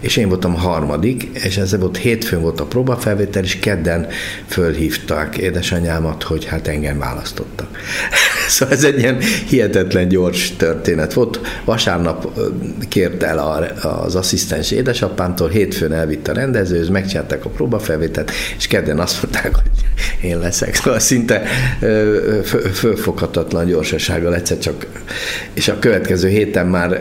és 0.00 0.16
én 0.16 0.28
voltam 0.28 0.54
a 0.54 0.58
harmadik, 0.58 1.28
és 1.32 1.56
ez 1.56 1.78
volt 1.78 1.96
hétfőn 1.96 2.40
volt 2.40 2.60
a 2.60 2.64
próbafelvétel, 2.64 3.42
és 3.42 3.58
kedden 3.58 4.06
fölhívták 4.46 5.36
édesanyámat, 5.36 6.22
hogy 6.22 6.44
hát 6.44 6.68
engem 6.68 6.98
választottak. 6.98 7.78
szóval 8.48 8.74
ez 8.74 8.84
egy 8.84 8.98
ilyen 8.98 9.18
hihetetlen 9.48 10.08
gyors 10.08 10.56
történet 10.56 11.12
volt. 11.12 11.40
Vasárnap 11.64 12.38
kért 12.88 13.22
el 13.22 13.37
az 13.82 14.14
asszisztens 14.14 14.70
édesapámtól, 14.70 15.48
hétfőn 15.48 15.92
elvitt 15.92 16.28
a 16.28 16.32
rendezőhöz, 16.32 16.88
megcsinálták 16.88 17.44
a 17.44 17.48
próbafelvételt, 17.48 18.30
és 18.56 18.66
kedden 18.66 18.98
azt 18.98 19.22
mondták, 19.22 19.54
hogy 19.54 19.70
én 20.22 20.38
leszek. 20.38 20.74
Szóval 20.74 20.98
szinte 20.98 21.42
fölfoghatatlan 22.72 23.66
gyorsasággal 23.66 24.34
egyszer 24.34 24.58
csak, 24.58 24.86
és 25.54 25.68
a 25.68 25.78
következő 25.78 26.28
héten 26.28 26.66
már 26.66 27.00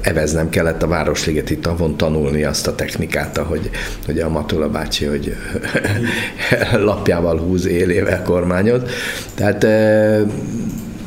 eveznem 0.00 0.48
kellett 0.48 0.82
a 0.82 0.86
Városligeti 0.86 1.58
tavon 1.58 1.96
tanulni 1.96 2.44
azt 2.44 2.66
a 2.66 2.74
technikát, 2.74 3.36
hogy, 3.36 3.70
hogy 4.06 4.18
a 4.18 4.28
Matula 4.28 4.68
bácsi, 4.68 5.04
hogy 5.04 5.36
lapjával 6.72 7.38
húz 7.38 7.66
élével 7.66 8.22
kormányoz. 8.22 8.82
Tehát 9.34 9.66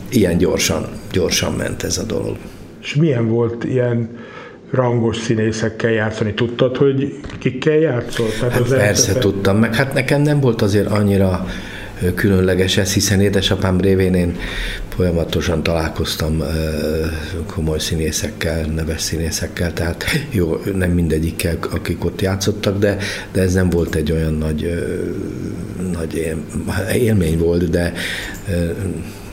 ilyen 0.10 0.38
gyorsan, 0.38 0.88
gyorsan 1.12 1.54
ment 1.54 1.84
ez 1.84 1.98
a 1.98 2.04
dolog. 2.04 2.38
És 2.82 2.96
milyen 2.96 3.28
volt 3.28 3.64
ilyen 3.64 4.10
rangos 4.72 5.18
színészekkel 5.18 5.92
játszani? 5.92 6.34
Tudtad, 6.34 6.78
hogy 6.78 7.20
kikkel 7.40 7.76
játszol? 7.78 8.28
Tehát 8.40 8.52
hát 8.52 8.62
az 8.62 8.70
persze 8.70 9.08
eltepe... 9.08 9.20
tudtam, 9.20 9.58
meg 9.58 9.76
hát 9.76 9.94
nekem 9.94 10.22
nem 10.22 10.40
volt 10.40 10.62
azért 10.62 10.88
annyira 10.88 11.46
különleges 12.16 12.78
ez, 12.78 12.94
hiszen 12.94 13.22
édesapám 13.22 13.80
révén 13.80 14.14
én 14.14 14.38
folyamatosan 14.96 15.64
találkoztam 15.64 16.44
komoly 17.46 17.80
színészekkel, 17.80 18.66
neves 18.66 19.02
színészekkel, 19.02 19.74
tehát 19.74 20.04
jó, 20.30 20.62
nem 20.74 20.92
mindegyikkel, 20.92 21.58
akik 21.72 22.06
ott 22.06 22.22
játszottak, 22.22 22.78
de, 22.80 22.98
de 23.32 23.42
ez 23.42 23.54
nem 23.54 23.70
volt 23.70 23.96
egy 23.96 24.12
olyan 24.12 24.34
nagy, 24.34 24.84
nagy 25.98 26.38
élmény 26.96 27.38
volt, 27.38 27.70
de 27.70 27.94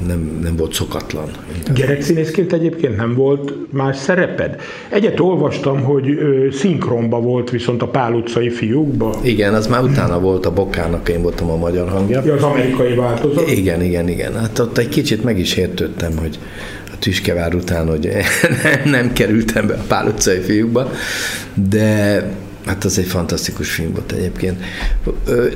nem, 0.06 0.38
nem 0.42 0.56
volt 0.56 0.72
szokatlan. 0.72 1.30
Gyerekszínészként 1.74 2.52
egyébként 2.52 2.96
nem 2.96 3.14
volt 3.14 3.72
más 3.72 3.96
szereped? 3.96 4.60
Egyet 4.88 5.20
olvastam, 5.20 5.82
hogy 5.82 6.08
ö, 6.08 6.50
szinkronba 6.50 7.20
volt 7.20 7.50
viszont 7.50 7.82
a 7.82 7.88
Pál 7.88 8.12
utcai 8.12 8.50
fiúkba. 8.50 9.16
Igen, 9.22 9.54
az 9.54 9.66
már 9.66 9.82
utána 9.82 10.20
volt 10.20 10.46
a 10.46 10.52
Bokának, 10.52 11.08
én 11.08 11.22
voltam 11.22 11.50
a 11.50 11.56
magyar 11.56 11.88
hangja. 11.88 12.22
Ja, 12.24 12.34
az 12.34 12.42
amerikai 12.42 12.94
változat? 12.94 13.50
Igen, 13.50 13.82
igen, 13.82 14.08
igen. 14.08 14.34
Hát 14.34 14.58
ott 14.58 14.78
egy 14.78 14.88
kicsit 14.88 15.24
meg 15.24 15.38
is 15.38 15.56
értődtem, 15.56 16.16
hogy 16.16 16.38
a 16.92 16.98
Tüskevár 16.98 17.54
után, 17.54 17.88
hogy 17.88 18.08
nem 18.84 19.12
kerültem 19.12 19.66
be 19.66 19.74
a 19.74 19.84
Pál 19.88 20.06
utcai 20.06 20.38
fiúkba, 20.38 20.90
de 21.68 22.22
Hát 22.66 22.84
az 22.84 22.98
egy 22.98 23.06
fantasztikus 23.06 23.70
film 23.70 23.92
volt 23.92 24.12
egyébként. 24.12 24.64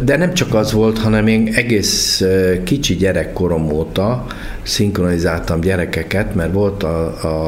De 0.03 0.17
nem 0.17 0.35
csak 0.35 0.55
az 0.55 0.73
volt, 0.73 0.99
hanem 0.99 1.27
én 1.27 1.53
egész 1.55 2.25
kicsi 2.65 2.97
gyerekkorom 2.97 3.73
óta 3.73 4.27
szinkronizáltam 4.62 5.61
gyerekeket, 5.61 6.35
mert 6.35 6.53
volt 6.53 6.83
a, 6.83 7.07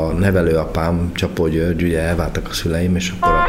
a 0.08 0.12
nevelőapám, 0.12 1.10
Csapó 1.14 1.48
György, 1.48 1.82
ugye 1.82 2.00
elváltak 2.00 2.48
a 2.50 2.52
szüleim, 2.52 2.96
és 2.96 3.12
akkor 3.18 3.32
a 3.32 3.44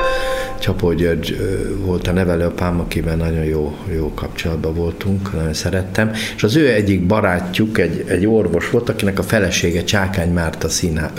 Csapó 0.60 0.94
György 0.94 1.38
volt 1.86 2.08
a 2.08 2.12
nevelőapám, 2.12 2.80
akiben 2.80 3.18
nagyon 3.18 3.44
jó, 3.44 3.78
jó 3.96 4.14
kapcsolatban 4.14 4.74
voltunk, 4.74 5.34
nagyon 5.34 5.54
szerettem, 5.54 6.12
és 6.36 6.44
az 6.44 6.56
ő 6.56 6.74
egyik 6.74 7.06
barátjuk, 7.06 7.78
egy, 7.78 8.04
egy 8.08 8.26
orvos 8.26 8.70
volt, 8.70 8.90
akinek 8.90 9.20
a 9.20 9.24
felesége 9.24 9.84
Csákány 9.84 10.34
Márta 10.34 10.70
színhá, 10.70 11.12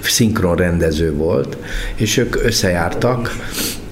szinkron 0.00 0.56
rendező 0.56 1.14
volt, 1.14 1.56
és 1.94 2.16
ők 2.16 2.44
összejártak, 2.44 3.30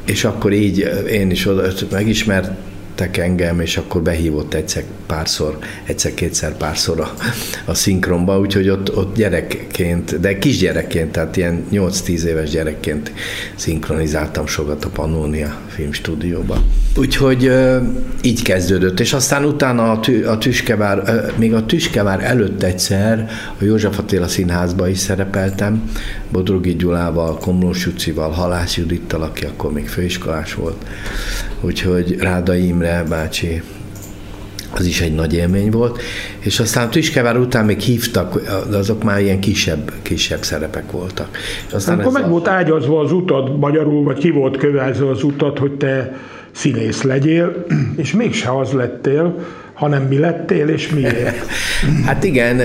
és 0.05 0.25
akkor 0.25 0.53
így 0.53 0.89
én 1.11 1.31
is 1.31 1.47
oda 1.47 1.73
megismert, 1.91 2.51
hívtak 2.97 3.17
engem, 3.17 3.61
és 3.61 3.77
akkor 3.77 4.03
behívott 4.03 4.55
egyszer 4.55 4.85
párszor, 5.07 5.59
egyszer-kétszer 5.85 6.57
párszor 6.57 7.01
a, 7.01 7.13
a 7.65 7.75
szinkronba, 7.75 8.39
úgyhogy 8.39 8.69
ott, 8.69 8.97
ott 8.97 9.17
gyerekként, 9.17 10.21
de 10.21 10.39
kisgyerekként, 10.39 11.13
tehát 11.13 11.37
ilyen 11.37 11.65
8-10 11.73 12.23
éves 12.23 12.51
gyerekként 12.51 13.13
szinkronizáltam 13.55 14.47
sokat 14.47 14.85
a 14.85 14.89
Pannonia 14.89 15.61
filmstúdióba. 15.69 16.63
Úgyhogy 16.97 17.53
így 18.23 18.43
kezdődött, 18.43 19.01
és 19.01 19.13
aztán 19.13 19.45
utána 19.45 19.91
a, 19.91 20.01
tü, 20.01 20.25
a 20.25 20.39
Tüskevár, 20.39 21.33
még 21.37 21.55
a 21.55 21.67
Tüskevár 21.67 22.25
előtt 22.25 22.63
egyszer 22.63 23.31
a 23.61 23.65
József 23.65 23.99
Attila 23.99 24.29
Színházba 24.29 24.89
is 24.89 24.99
szerepeltem, 24.99 25.91
Bodrogi 26.33 26.77
Gyulával, 26.77 27.39
Komlós 27.39 27.85
Jucival, 27.85 28.31
Halász 28.31 28.77
Judittal, 28.77 29.23
aki 29.23 29.45
akkor 29.45 29.73
még 29.73 29.89
főiskolás 29.89 30.55
volt, 30.55 30.85
úgyhogy 31.63 32.17
Ráda 32.19 32.55
Imre 32.55 33.05
bácsi, 33.09 33.63
az 34.75 34.87
is 34.87 35.01
egy 35.01 35.15
nagy 35.15 35.35
élmény 35.35 35.71
volt, 35.71 36.03
és 36.39 36.61
aztán 36.61 36.91
Tüskevár 36.91 37.37
után 37.37 37.65
még 37.65 37.79
hívtak, 37.79 38.41
azok 38.73 39.03
már 39.03 39.21
ilyen 39.21 39.41
kisebb, 39.41 39.93
kisebb 40.03 40.43
szerepek 40.43 40.91
voltak. 40.91 41.29
És 41.67 41.73
aztán 41.73 41.99
Akkor 41.99 42.13
meg 42.13 42.25
a... 42.25 42.29
volt 42.29 42.49
ágyazva 42.49 43.01
az 43.01 43.13
utad 43.13 43.59
magyarul, 43.59 44.03
vagy 44.03 44.19
ki 44.19 44.31
volt 44.31 44.57
kövezve 44.57 45.09
az 45.09 45.23
utat, 45.23 45.59
hogy 45.59 45.73
te 45.73 46.17
színész 46.53 47.03
legyél, 47.03 47.67
és 47.97 48.13
mégse 48.13 48.59
az 48.59 48.73
lettél, 48.73 49.39
hanem 49.75 50.03
mi 50.03 50.19
lettél, 50.19 50.69
és 50.69 50.89
miért? 50.89 51.47
hát 52.07 52.25
igen, 52.25 52.61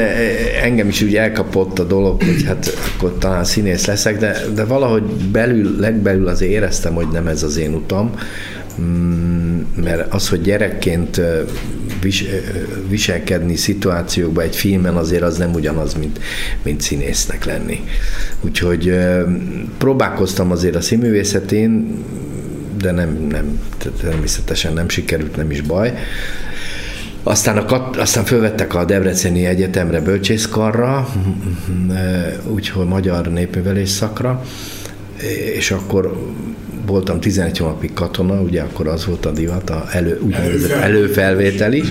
engem 0.63 0.87
is 0.87 1.01
úgy 1.01 1.15
elkapott 1.15 1.79
a 1.79 1.83
dolog, 1.83 2.23
hogy 2.23 2.43
hát 2.43 2.77
akkor 2.95 3.17
talán 3.17 3.43
színész 3.43 3.85
leszek, 3.85 4.17
de, 4.17 4.37
de 4.55 4.65
valahogy 4.65 5.03
belül, 5.31 5.75
legbelül 5.79 6.27
azért 6.27 6.51
éreztem, 6.51 6.93
hogy 6.93 7.07
nem 7.11 7.27
ez 7.27 7.43
az 7.43 7.57
én 7.57 7.73
utam, 7.73 8.11
mert 9.75 10.13
az, 10.13 10.29
hogy 10.29 10.41
gyerekként 10.41 11.21
vis, 12.01 12.25
viselkedni 12.89 13.55
szituációkban 13.55 14.43
egy 14.43 14.55
filmen 14.55 14.95
azért 14.95 15.21
az 15.21 15.37
nem 15.37 15.53
ugyanaz, 15.53 15.93
mint, 15.93 16.19
mint 16.63 16.81
színésznek 16.81 17.45
lenni. 17.45 17.83
Úgyhogy 18.41 18.97
próbálkoztam 19.77 20.51
azért 20.51 20.75
a 20.75 20.81
színművészetén, 20.81 21.97
de 22.77 22.91
nem, 22.91 23.27
nem, 23.29 23.59
természetesen 24.01 24.73
nem 24.73 24.89
sikerült, 24.89 25.35
nem 25.35 25.51
is 25.51 25.61
baj. 25.61 25.93
Aztán, 27.23 27.57
a, 27.57 27.89
aztán 27.97 28.25
fölvettek 28.25 28.73
a 28.73 28.85
Debreceni 28.85 29.45
Egyetemre 29.45 30.01
bölcsészkarra, 30.01 31.09
úgyhogy 32.47 32.87
magyar 32.87 33.27
népművelés 33.27 33.89
szakra, 33.89 34.43
és 35.55 35.71
akkor 35.71 36.33
voltam 36.87 37.19
11 37.19 37.57
hónapig 37.57 37.93
katona, 37.93 38.41
ugye 38.41 38.61
akkor 38.61 38.87
az 38.87 39.05
volt 39.05 39.25
a 39.25 39.31
divat, 39.31 39.69
a 39.69 39.85
elő, 39.91 40.19
úgynevezett 40.23 40.71
előfelvétel. 40.71 41.73
is, 41.73 41.87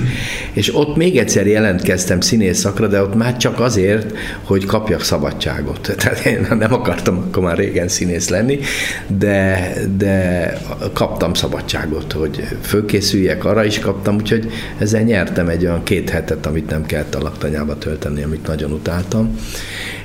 és 0.53 0.75
ott 0.75 0.97
még 0.97 1.19
egyszer 1.19 1.47
jelentkeztem 1.47 2.21
színész 2.21 2.59
szakra, 2.59 2.87
de 2.87 3.03
ott 3.03 3.15
már 3.15 3.37
csak 3.37 3.61
azért, 3.61 4.17
hogy 4.43 4.65
kapjak 4.65 5.03
szabadságot. 5.03 5.81
Tehát 5.97 6.25
én 6.25 6.47
nem 6.59 6.73
akartam 6.73 7.17
akkor 7.17 7.43
már 7.43 7.57
régen 7.57 7.89
színész 7.89 8.29
lenni, 8.29 8.59
de, 9.07 9.73
de 9.97 10.53
kaptam 10.93 11.35
szabadságot, 11.35 12.13
hogy 12.13 12.43
fölkészüljek, 12.61 13.45
arra 13.45 13.65
is 13.65 13.79
kaptam, 13.79 14.15
úgyhogy 14.15 14.51
ezzel 14.79 15.03
nyertem 15.03 15.49
egy 15.49 15.65
olyan 15.65 15.83
két 15.83 16.11
hetet, 16.11 16.47
amit 16.47 16.71
nem 16.71 16.87
kellett 16.87 17.15
a 17.15 17.23
laktanyába 17.23 17.79
tölteni, 17.79 18.23
amit 18.23 18.47
nagyon 18.47 18.73
utáltam 18.73 19.37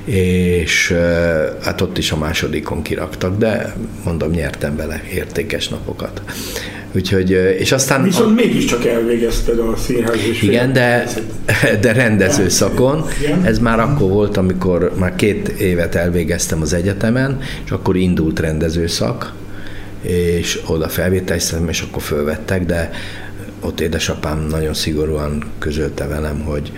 és 0.04 0.94
hát 1.62 1.80
ott 1.80 1.98
is 1.98 2.12
a 2.12 2.16
másodikon 2.16 2.82
kiraktak, 2.82 3.38
de 3.38 3.74
mondom, 4.04 4.30
nyertem 4.30 4.76
vele 4.76 5.02
értékes 5.12 5.68
napokat. 5.68 6.22
Úgyhogy, 6.94 7.30
és 7.58 7.72
aztán... 7.72 8.02
Viszont 8.02 8.30
a... 8.30 8.42
mégiscsak 8.44 8.86
elvégezted 8.86 9.58
a 9.58 9.76
színház 9.76 10.16
és 10.30 10.42
Igen, 10.42 10.72
de, 10.72 11.08
de 11.80 11.92
rendező 11.92 12.48
szakon. 12.48 13.04
Ez 13.42 13.58
már 13.58 13.80
akkor 13.80 14.08
volt, 14.08 14.36
amikor 14.36 14.92
már 14.98 15.16
két 15.16 15.48
évet 15.48 15.94
elvégeztem 15.94 16.60
az 16.62 16.72
egyetemen, 16.72 17.40
és 17.64 17.70
akkor 17.70 17.96
indult 17.96 18.40
rendezőszak, 18.40 19.32
és 20.02 20.60
oda 20.66 20.88
felvételiztem, 20.88 21.68
és 21.68 21.80
akkor 21.80 22.02
fölvettek, 22.02 22.66
de 22.66 22.90
ott 23.60 23.80
édesapám 23.80 24.46
nagyon 24.50 24.74
szigorúan 24.74 25.44
közölte 25.58 26.06
velem, 26.06 26.40
hogy 26.40 26.72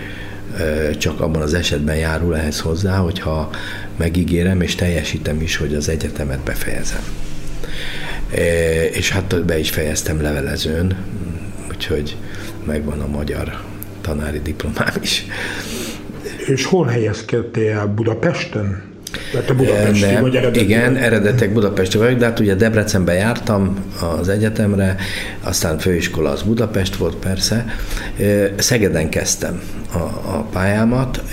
csak 0.97 1.21
abban 1.21 1.41
az 1.41 1.53
esetben 1.53 1.95
járul 1.95 2.37
ehhez 2.37 2.59
hozzá, 2.59 2.97
hogyha 2.97 3.49
megígérem 3.97 4.61
és 4.61 4.75
teljesítem 4.75 5.41
is, 5.41 5.55
hogy 5.57 5.73
az 5.75 5.89
egyetemet 5.89 6.39
befejezem. 6.39 7.03
És 8.91 9.11
hát 9.11 9.45
be 9.45 9.59
is 9.59 9.69
fejeztem 9.69 10.21
levelezőn, 10.21 10.95
úgyhogy 11.69 12.17
megvan 12.65 13.01
a 13.01 13.07
magyar 13.07 13.61
tanári 14.01 14.39
diplomám 14.39 14.93
is. 15.01 15.25
És 16.47 16.65
hol 16.65 16.85
helyezkedtél 16.85 17.71
el? 17.71 17.87
Budapesten? 17.87 18.83
Mert 19.33 19.45
te 19.45 19.53
budapesti 19.53 19.99
de, 19.99 20.19
vagy 20.21 20.35
eredetileg. 20.35 20.69
Igen, 20.69 20.95
eredetek 20.95 21.53
budapesti 21.53 21.97
vagyok, 21.97 22.19
de 22.19 22.25
hát 22.25 22.39
ugye 22.39 22.55
Debrecenben 22.55 23.15
jártam 23.15 23.79
az 24.19 24.29
egyetemre, 24.29 24.95
aztán 25.41 25.79
főiskola 25.79 26.29
az 26.29 26.41
Budapest 26.41 26.95
volt 26.95 27.15
persze. 27.15 27.65
Szegeden 28.57 29.09
kezdtem 29.09 29.61
a, 29.93 29.97
a 29.97 30.47
pályámat, 30.51 31.23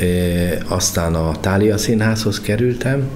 aztán 0.68 1.14
a 1.14 1.40
Tália 1.40 1.78
Színházhoz 1.78 2.40
kerültem, 2.40 3.08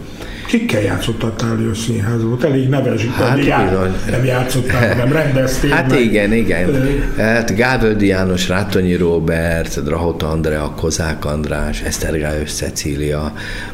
Kikkel 0.47 0.81
játszottál 0.81 1.35
Tália 1.37 1.75
Színház 1.75 2.23
volt? 2.23 2.45
Elég 2.45 2.69
neves, 2.69 3.07
hát, 3.07 3.45
jár, 3.45 3.91
nem 4.11 4.25
játszottál, 4.25 4.95
nem 4.97 5.13
rendeztél. 5.13 5.71
Hát 5.71 5.91
meg. 5.91 6.01
igen, 6.01 6.33
igen. 6.33 6.89
Hát 7.17 7.57
Gávöldi 7.57 8.07
János, 8.07 8.49
Rátonyi 8.49 8.95
Róbert, 8.95 9.83
Drahot 9.83 10.23
Andrea, 10.23 10.73
Kozák 10.77 11.25
András, 11.25 11.81
Esztergályos 11.81 12.53
Cecília, 12.53 13.33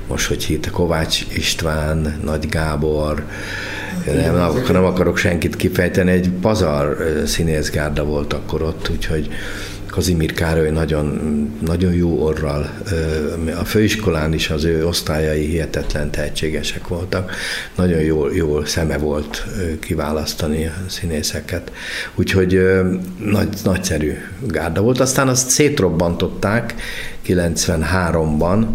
most 0.08 0.26
hogy 0.26 0.44
hívta 0.44 0.70
Kovács 0.70 1.20
István, 1.34 2.18
Nagy 2.24 2.48
Gábor, 2.48 3.24
nem, 4.06 4.34
nem, 4.34 4.52
nem 4.72 4.84
akarok 4.84 5.16
senkit 5.16 5.56
kifejteni, 5.56 6.10
egy 6.10 6.30
pazar 6.40 6.96
színészgárda 7.26 8.04
volt 8.04 8.32
akkor 8.32 8.62
ott, 8.62 8.88
úgyhogy 8.90 9.28
Kazimír 9.92 10.32
Károly 10.32 10.70
nagyon, 10.70 11.18
nagyon 11.60 11.92
jó 11.92 12.22
orral, 12.22 12.70
a 13.58 13.64
főiskolán 13.64 14.32
is 14.32 14.50
az 14.50 14.64
ő 14.64 14.86
osztályai 14.86 15.46
hihetetlen 15.46 16.10
tehetségesek 16.10 16.88
voltak, 16.88 17.32
nagyon 17.76 18.00
jól, 18.00 18.34
jól 18.34 18.66
szeme 18.66 18.98
volt 18.98 19.46
kiválasztani 19.80 20.66
a 20.66 20.88
színészeket, 20.88 21.72
úgyhogy 22.14 22.60
nagy, 23.18 23.48
nagyszerű 23.64 24.14
gárda 24.40 24.80
volt. 24.80 25.00
Aztán 25.00 25.28
azt 25.28 25.48
szétrobbantották 25.48 26.74
93-ban, 27.26 28.66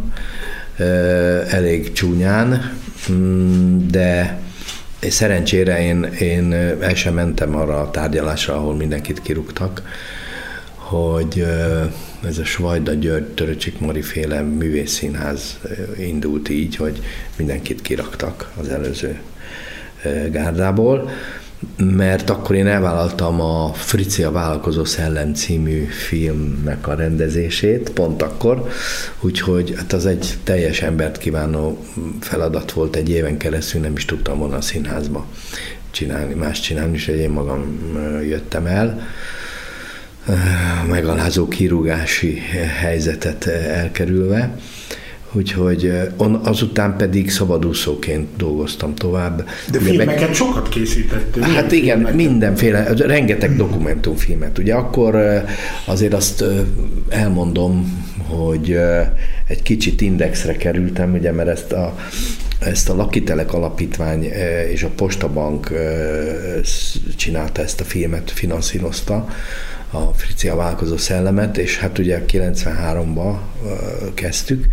elég 1.49 1.91
csúnyán, 1.91 2.73
mm, 3.12 3.88
de 3.88 4.39
szerencsére 4.99 5.82
én, 5.82 6.03
én 6.03 6.53
el 6.80 6.95
sem 6.95 7.13
mentem 7.13 7.56
arra 7.56 7.82
a 7.82 7.91
tárgyalásra, 7.91 8.56
ahol 8.56 8.75
mindenkit 8.75 9.21
kirúgtak, 9.21 9.82
hogy 10.89 11.45
ez 12.28 12.38
a 12.38 12.45
Svajda 12.45 12.93
György 12.93 13.26
Töröcsik 13.26 13.80
Mari 13.80 14.02
féle 14.02 14.41
művészszínház 14.41 15.60
indult 15.97 16.50
így, 16.50 16.76
hogy 16.76 17.02
mindenkit 17.36 17.82
kiraktak 17.82 18.52
az 18.60 18.67
előző 18.69 19.19
gárdából, 20.32 21.10
mert 21.78 22.30
akkor 22.30 22.56
én 22.56 22.67
elvállaltam 22.67 23.41
a 23.41 23.73
Fricia 23.73 24.32
Vállalkozó 24.32 24.86
Szellem 24.86 25.34
című 25.34 25.84
filmnek 25.84 26.88
a 26.88 26.95
rendezését, 26.95 27.89
pont 27.89 28.21
akkor, 28.21 28.67
úgyhogy 29.19 29.73
hát 29.78 29.93
az 29.93 30.06
egy 30.06 30.38
teljes 30.43 30.82
embert 30.82 31.17
kívánó 31.17 31.86
feladat 32.19 32.71
volt, 32.71 32.95
egy 32.95 33.10
éven 33.10 33.38
keresztül 33.38 33.82
nem 33.82 33.95
is 33.95 34.06
tudtam 34.06 34.38
volna 34.38 34.56
a 34.56 34.62
színházba 34.62 35.26
csinálni, 35.91 36.34
más 36.34 36.60
csinálni, 36.60 36.95
és 36.95 37.08
én 37.08 37.30
magam 37.30 37.80
jöttem 38.28 38.65
el 38.65 39.08
megalázó 40.89 41.47
kirúgási 41.47 42.41
helyzetet 42.79 43.45
elkerülve. 43.47 44.57
Úgyhogy 45.31 45.93
azután 46.43 46.97
pedig 46.97 47.31
szabadúszóként 47.31 48.27
dolgoztam 48.37 48.95
tovább. 48.95 49.49
De 49.71 49.79
filmeket 49.79 50.19
meg... 50.19 50.33
sokat 50.33 50.69
készítettél. 50.69 51.43
Hát 51.43 51.71
igen, 51.71 51.95
filmeket? 51.95 52.15
mindenféle, 52.15 52.93
rengeteg 52.93 53.55
dokumentumfilmet. 53.55 54.57
Ugye 54.57 54.73
akkor 54.73 55.43
azért 55.85 56.13
azt 56.13 56.43
elmondom, 57.09 58.05
hogy 58.27 58.77
egy 59.47 59.61
kicsit 59.61 60.01
indexre 60.01 60.55
kerültem, 60.57 61.13
ugye, 61.13 61.31
mert 61.31 61.49
ezt 61.49 61.71
a, 61.71 61.97
ezt 62.59 62.89
a 62.89 62.95
Lakitelek 62.95 63.53
Alapítvány 63.53 64.23
és 64.71 64.83
a 64.83 64.89
Postabank 64.95 65.71
csinálta 67.15 67.61
ezt 67.61 67.79
a 67.81 67.83
filmet, 67.83 68.31
finanszírozta, 68.31 69.27
a 69.91 70.00
Fricia 70.00 70.56
válkozó 70.56 70.97
szellemet, 70.97 71.58
és 71.58 71.80
hát 71.80 71.97
ugye 71.97 72.26
93-ba 72.32 73.36
kezdtük, 74.13 74.65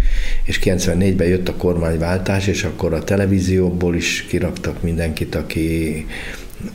és 0.44 0.60
94-ben 0.62 1.26
jött 1.26 1.48
a 1.48 1.56
kormányváltás, 1.56 2.46
és 2.46 2.64
akkor 2.64 2.94
a 2.94 3.04
televízióból 3.04 3.94
is 3.94 4.24
kiraktak 4.28 4.82
mindenkit, 4.82 5.34
aki 5.34 6.06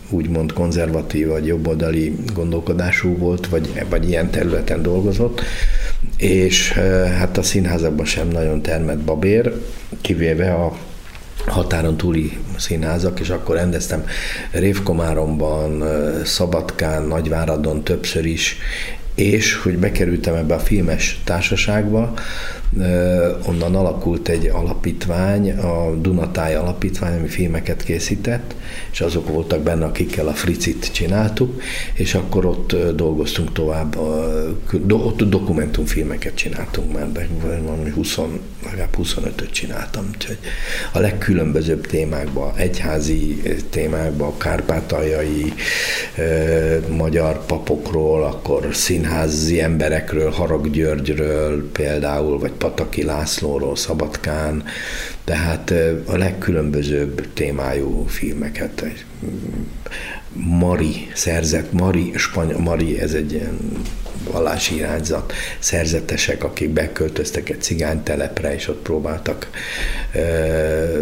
úgymond 0.09 0.53
konzervatív 0.53 1.27
vagy 1.27 1.45
jobboldali 1.45 2.15
gondolkodású 2.33 3.17
volt, 3.17 3.47
vagy, 3.47 3.85
vagy 3.89 4.09
ilyen 4.09 4.29
területen 4.29 4.81
dolgozott, 4.81 5.41
és 6.17 6.71
hát 7.17 7.37
a 7.37 7.43
színházakban 7.43 8.05
sem 8.05 8.27
nagyon 8.27 8.61
termett 8.61 8.99
babér, 8.99 9.53
kivéve 10.01 10.53
a 10.53 10.77
határon 11.47 11.97
túli 11.97 12.37
színházak, 12.57 13.19
és 13.19 13.29
akkor 13.29 13.55
rendeztem 13.55 14.05
Révkomáromban, 14.51 15.83
Szabadkán, 16.23 17.03
Nagyváradon 17.03 17.83
többször 17.83 18.25
is, 18.25 18.57
és 19.15 19.55
hogy 19.55 19.77
bekerültem 19.77 20.35
ebbe 20.35 20.53
a 20.53 20.59
filmes 20.59 21.21
társaságba, 21.23 22.13
onnan 23.47 23.75
alakult 23.75 24.27
egy 24.27 24.47
alapítvány, 24.47 25.51
a 25.51 25.95
Dunatáj 25.95 26.55
Alapítvány, 26.55 27.17
ami 27.17 27.27
filmeket 27.27 27.83
készített, 27.83 28.55
és 28.91 29.01
azok 29.01 29.29
voltak 29.29 29.61
benne, 29.61 29.85
akikkel 29.85 30.27
a 30.27 30.33
Fricit 30.33 30.91
csináltuk, 30.91 31.61
és 31.93 32.15
akkor 32.15 32.45
ott 32.45 32.75
dolgoztunk 32.95 33.51
tovább, 33.51 33.97
ott 34.89 35.23
dokumentumfilmeket 35.23 36.35
csináltunk 36.35 36.93
már, 36.93 37.11
de 37.11 37.27
valami 37.63 37.89
20, 37.89 38.17
legalább 38.63 38.95
25-öt 38.97 39.51
csináltam, 39.51 40.09
úgyhogy 40.13 40.37
a 40.93 40.99
legkülönbözőbb 40.99 41.87
témákban, 41.87 42.55
egyházi 42.55 43.41
témákban, 43.69 44.37
kárpátaljai 44.37 45.53
magyar 46.89 47.45
papokról, 47.45 48.23
akkor 48.23 48.67
színházi 48.71 49.61
emberekről, 49.61 50.31
Harag 50.31 50.69
Györgyről 50.69 51.71
például, 51.71 52.39
vagy 52.39 52.51
Pataki 52.59 53.03
Lászlóról, 53.03 53.75
Szabadkán, 53.75 54.63
tehát 55.23 55.73
a 56.05 56.17
legkülönbözőbb 56.17 57.33
témájú 57.33 58.05
filmeket. 58.07 58.83
Mari 60.33 61.07
szerzett, 61.13 61.71
Mari, 61.71 62.11
Spany- 62.15 62.57
Mari 62.57 62.99
ez 62.99 63.13
egy 63.13 63.31
ilyen 63.31 63.57
vallási 64.31 64.75
irányzat, 64.75 65.33
szerzetesek, 65.59 66.43
akik 66.43 66.69
beköltöztek 66.69 67.49
egy 67.49 67.61
cigánytelepre, 67.61 68.55
és 68.55 68.67
ott 68.67 68.81
próbáltak 68.81 69.49
e, 70.11 70.19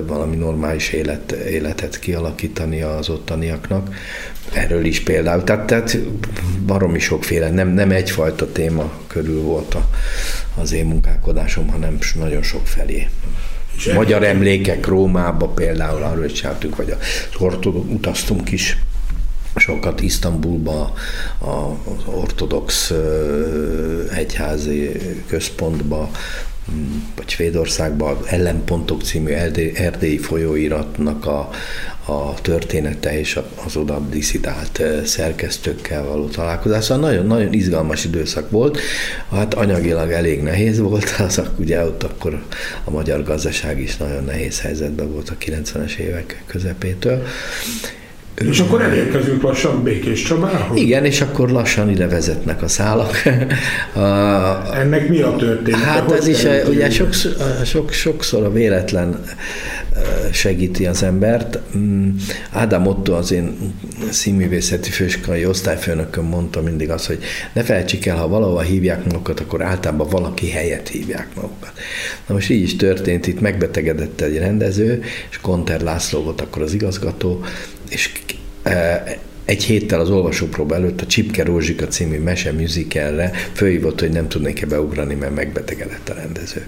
valami 0.01 0.35
normális 0.35 0.89
élet, 0.89 1.31
életet 1.31 1.99
kialakítani 1.99 2.81
az 2.81 3.09
ottaniaknak. 3.09 3.95
Erről 4.53 4.85
is 4.85 5.01
például. 5.01 5.43
Tehát, 5.43 5.65
tehát 5.65 5.97
baromi 6.65 6.99
sokféle, 6.99 7.49
nem, 7.49 7.67
nem 7.67 7.91
egyfajta 7.91 8.51
téma 8.51 8.91
körül 9.07 9.41
volt 9.41 9.73
a, 9.73 9.89
az 10.55 10.71
én 10.71 10.85
munkálkodásom, 10.85 11.67
hanem 11.67 11.97
nagyon 12.15 12.41
sok 12.41 12.67
felé. 12.67 13.07
Magyar 13.93 14.23
emlékek 14.23 14.85
Rómába 14.85 15.47
például, 15.47 16.03
arról 16.03 16.25
is 16.25 16.31
csináltunk, 16.31 16.75
vagy 16.75 16.91
a 16.91 16.97
utaztunk 17.89 18.51
is 18.51 18.77
sokat 19.57 20.01
Isztambulba, 20.01 20.93
az 21.39 22.13
ortodox 22.13 22.93
egyházi 24.13 24.91
központba, 25.27 26.09
vagy 27.15 27.29
Svédországban 27.29 28.17
Ellenpontok 28.25 29.01
című 29.01 29.31
erdélyi 29.73 30.17
folyóiratnak 30.17 31.25
a, 31.25 31.49
a 32.05 32.33
története 32.41 33.19
és 33.19 33.39
az 33.65 33.75
oda 33.75 33.99
diszidált 34.09 34.81
szerkesztőkkel 35.05 36.03
való 36.03 36.27
találkozás. 36.27 36.83
Szóval 36.83 37.09
nagyon, 37.09 37.25
nagyon 37.25 37.53
izgalmas 37.53 38.05
időszak 38.05 38.49
volt. 38.51 38.79
Hát 39.31 39.53
anyagilag 39.53 40.11
elég 40.11 40.41
nehéz 40.41 40.79
volt, 40.79 41.15
az 41.27 41.41
ugye 41.57 41.83
ott 41.83 42.03
akkor 42.03 42.43
a 42.83 42.89
magyar 42.89 43.23
gazdaság 43.23 43.79
is 43.79 43.97
nagyon 43.97 44.23
nehéz 44.23 44.61
helyzetben 44.61 45.11
volt 45.11 45.29
a 45.29 45.37
90-es 45.45 45.95
évek 45.95 46.43
közepétől. 46.45 47.23
És 48.45 48.59
akkor 48.59 48.81
elérkezünk 48.81 49.41
lassan 49.41 49.83
Békés 49.83 50.21
Csabához? 50.21 50.77
Igen, 50.79 51.05
és 51.05 51.21
akkor 51.21 51.49
lassan 51.49 51.89
ide 51.89 52.07
vezetnek 52.07 52.61
a 52.61 52.67
szálak. 52.67 53.11
a, 53.93 53.99
Ennek 54.75 55.09
mi 55.09 55.21
a 55.21 55.35
történet? 55.35 55.79
Hát 55.79 56.11
ez 56.11 56.27
is, 56.27 56.43
ugye 56.67 56.89
sokszor, 56.89 57.31
sok, 57.65 57.91
sokszor 57.91 58.43
a 58.43 58.51
véletlen 58.51 59.23
segíti 60.31 60.85
az 60.85 61.03
embert. 61.03 61.59
Mm, 61.77 62.09
Ádám 62.51 62.87
Otto 62.87 63.13
az 63.13 63.31
én 63.31 63.73
színművészeti 64.09 64.89
főiskolai 64.89 65.45
osztályfőnököm 65.45 66.25
mondta 66.25 66.61
mindig 66.61 66.89
azt, 66.89 67.05
hogy 67.05 67.19
ne 67.53 67.63
felejtsük 67.63 68.05
el, 68.05 68.15
ha 68.15 68.27
valahova 68.27 68.61
hívják 68.61 69.05
magukat, 69.05 69.39
akkor 69.39 69.61
általában 69.61 70.07
valaki 70.09 70.49
helyet 70.49 70.87
hívják 70.87 71.27
magukat. 71.35 71.71
Na 72.27 72.33
most 72.33 72.49
így 72.49 72.63
is 72.63 72.75
történt, 72.75 73.27
itt 73.27 73.41
megbetegedett 73.41 74.21
egy 74.21 74.37
rendező, 74.37 75.03
és 75.29 75.39
Konter 75.41 75.81
László 75.81 76.21
volt 76.21 76.41
akkor 76.41 76.61
az 76.61 76.73
igazgató, 76.73 77.43
és 77.89 78.11
egy 79.47 79.63
héttel 79.63 79.99
az 79.99 80.09
olvasópróba 80.09 80.75
előtt 80.75 81.01
a 81.01 81.05
Csipke 81.05 81.43
Rózsika 81.43 81.87
című 81.87 82.19
mese 82.19 82.51
musicalre 82.51 83.31
fölhívott, 83.53 83.99
hogy 83.99 84.09
nem 84.09 84.27
tudnék-e 84.27 84.65
beugrani, 84.65 85.15
mert 85.15 85.35
megbetegedett 85.35 86.09
a 86.09 86.13
rendező. 86.13 86.65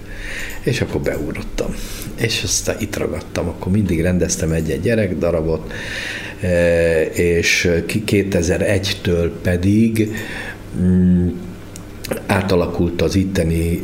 És 0.62 0.80
akkor 0.80 1.00
beugrottam. 1.00 1.74
És 2.20 2.42
aztán 2.42 2.76
itt 2.78 2.96
ragadtam, 2.96 3.48
akkor 3.48 3.72
mindig 3.72 4.00
rendeztem 4.00 4.52
egy-egy 4.52 4.80
gyerek 4.80 5.18
darabot, 5.18 5.72
és 7.12 7.68
2001-től 7.90 9.30
pedig 9.42 10.12
mm, 10.80 11.28
átalakult 12.26 13.02
az 13.02 13.14
itteni 13.14 13.80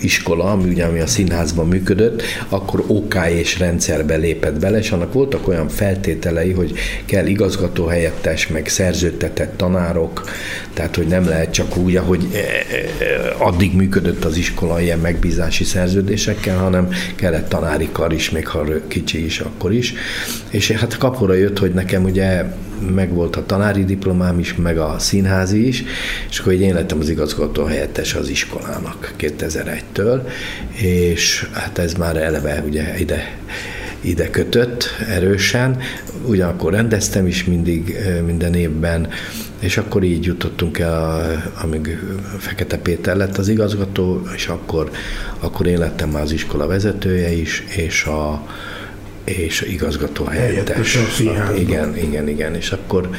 iskola, 0.00 0.44
ami 0.44 0.68
ugye 0.68 0.84
ami 0.84 1.00
a 1.00 1.06
színházban 1.06 1.68
működött, 1.68 2.22
akkor 2.48 2.84
OK 2.86 3.16
és 3.28 3.58
rendszerbe 3.58 4.16
lépett 4.16 4.58
bele, 4.58 4.78
és 4.78 4.90
annak 4.90 5.12
voltak 5.12 5.48
olyan 5.48 5.68
feltételei, 5.68 6.52
hogy 6.52 6.72
kell 7.04 7.26
igazgatóhelyettes, 7.26 8.48
meg 8.48 8.68
szerződtetett 8.68 9.56
tanárok, 9.56 10.24
tehát 10.72 10.96
hogy 10.96 11.06
nem 11.06 11.28
lehet 11.28 11.52
csak 11.52 11.76
úgy, 11.76 11.96
ahogy 11.96 12.26
addig 13.38 13.74
működött 13.74 14.24
az 14.24 14.36
iskola 14.36 14.80
ilyen 14.80 14.98
megbízási 14.98 15.64
szerződésekkel, 15.64 16.58
hanem 16.58 16.88
kellett 17.14 17.48
tanári 17.48 17.88
kar 17.92 18.12
is, 18.12 18.30
még 18.30 18.46
ha 18.46 18.64
kicsi 18.88 19.24
is, 19.24 19.40
akkor 19.40 19.72
is. 19.72 19.94
És 20.50 20.70
hát 20.70 20.96
kapora 20.96 21.34
jött, 21.34 21.58
hogy 21.58 21.72
nekem 21.72 22.04
ugye 22.04 22.44
meg 22.94 23.12
volt 23.14 23.36
a 23.36 23.46
tanári 23.46 23.84
diplomám 23.84 24.38
is, 24.38 24.54
meg 24.54 24.78
a 24.78 24.98
színházi 24.98 25.66
is, 25.66 25.84
és 26.30 26.38
akkor 26.38 26.52
én 26.52 26.74
lettem 26.74 26.98
az 26.98 27.08
igazgató 27.08 27.64
helyettes 27.64 28.14
az 28.14 28.28
iskolának 28.28 29.14
2001-től, 29.18 30.20
és 30.72 31.48
hát 31.52 31.78
ez 31.78 31.94
már 31.94 32.16
eleve 32.16 32.62
ugye 32.66 32.98
ide 32.98 33.38
ide 34.00 34.30
kötött 34.30 34.84
erősen, 35.08 35.78
ugyanakkor 36.26 36.72
rendeztem 36.72 37.26
is 37.26 37.44
mindig 37.44 37.96
minden 38.26 38.54
évben, 38.54 39.08
és 39.58 39.76
akkor 39.76 40.02
így 40.02 40.24
jutottunk 40.24 40.78
el, 40.78 41.52
amíg 41.62 41.98
Fekete 42.38 42.78
Péter 42.78 43.16
lett 43.16 43.38
az 43.38 43.48
igazgató, 43.48 44.22
és 44.34 44.46
akkor, 44.46 44.90
akkor 45.38 45.66
én 45.66 45.78
lettem 45.78 46.10
már 46.10 46.22
az 46.22 46.32
iskola 46.32 46.66
vezetője 46.66 47.32
is, 47.32 47.64
és 47.76 48.04
a, 48.04 48.46
és 49.26 49.60
igazgató 49.60 50.24
helyettes. 50.24 50.98
Igen, 51.56 51.96
igen, 51.96 52.28
igen, 52.28 52.54
és 52.54 52.70
akkor 52.70 53.10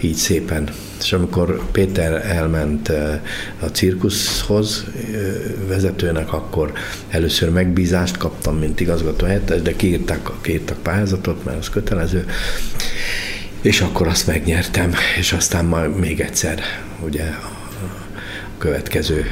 így 0.00 0.14
szépen. 0.14 0.68
És 1.00 1.12
amikor 1.12 1.60
Péter 1.72 2.12
elment 2.26 2.88
eh, 2.88 3.20
a 3.60 3.66
cirkuszhoz 3.66 4.84
eh, 4.86 5.02
vezetőnek, 5.68 6.32
akkor 6.32 6.72
először 7.08 7.50
megbízást 7.50 8.16
kaptam, 8.16 8.58
mint 8.58 8.80
igazgató 8.80 9.26
helyettes, 9.26 9.62
de 9.62 9.76
kiírták, 9.76 10.28
kiírtak 10.40 10.78
pályázatot, 10.82 11.44
mert 11.44 11.58
az 11.58 11.68
kötelező, 11.68 12.24
és 13.60 13.80
akkor 13.80 14.06
azt 14.06 14.26
megnyertem, 14.26 14.92
és 15.18 15.32
aztán 15.32 15.64
majd 15.64 15.98
még 15.98 16.20
egyszer, 16.20 16.60
ugye 17.04 17.22
a 17.22 17.56
következő 18.58 19.24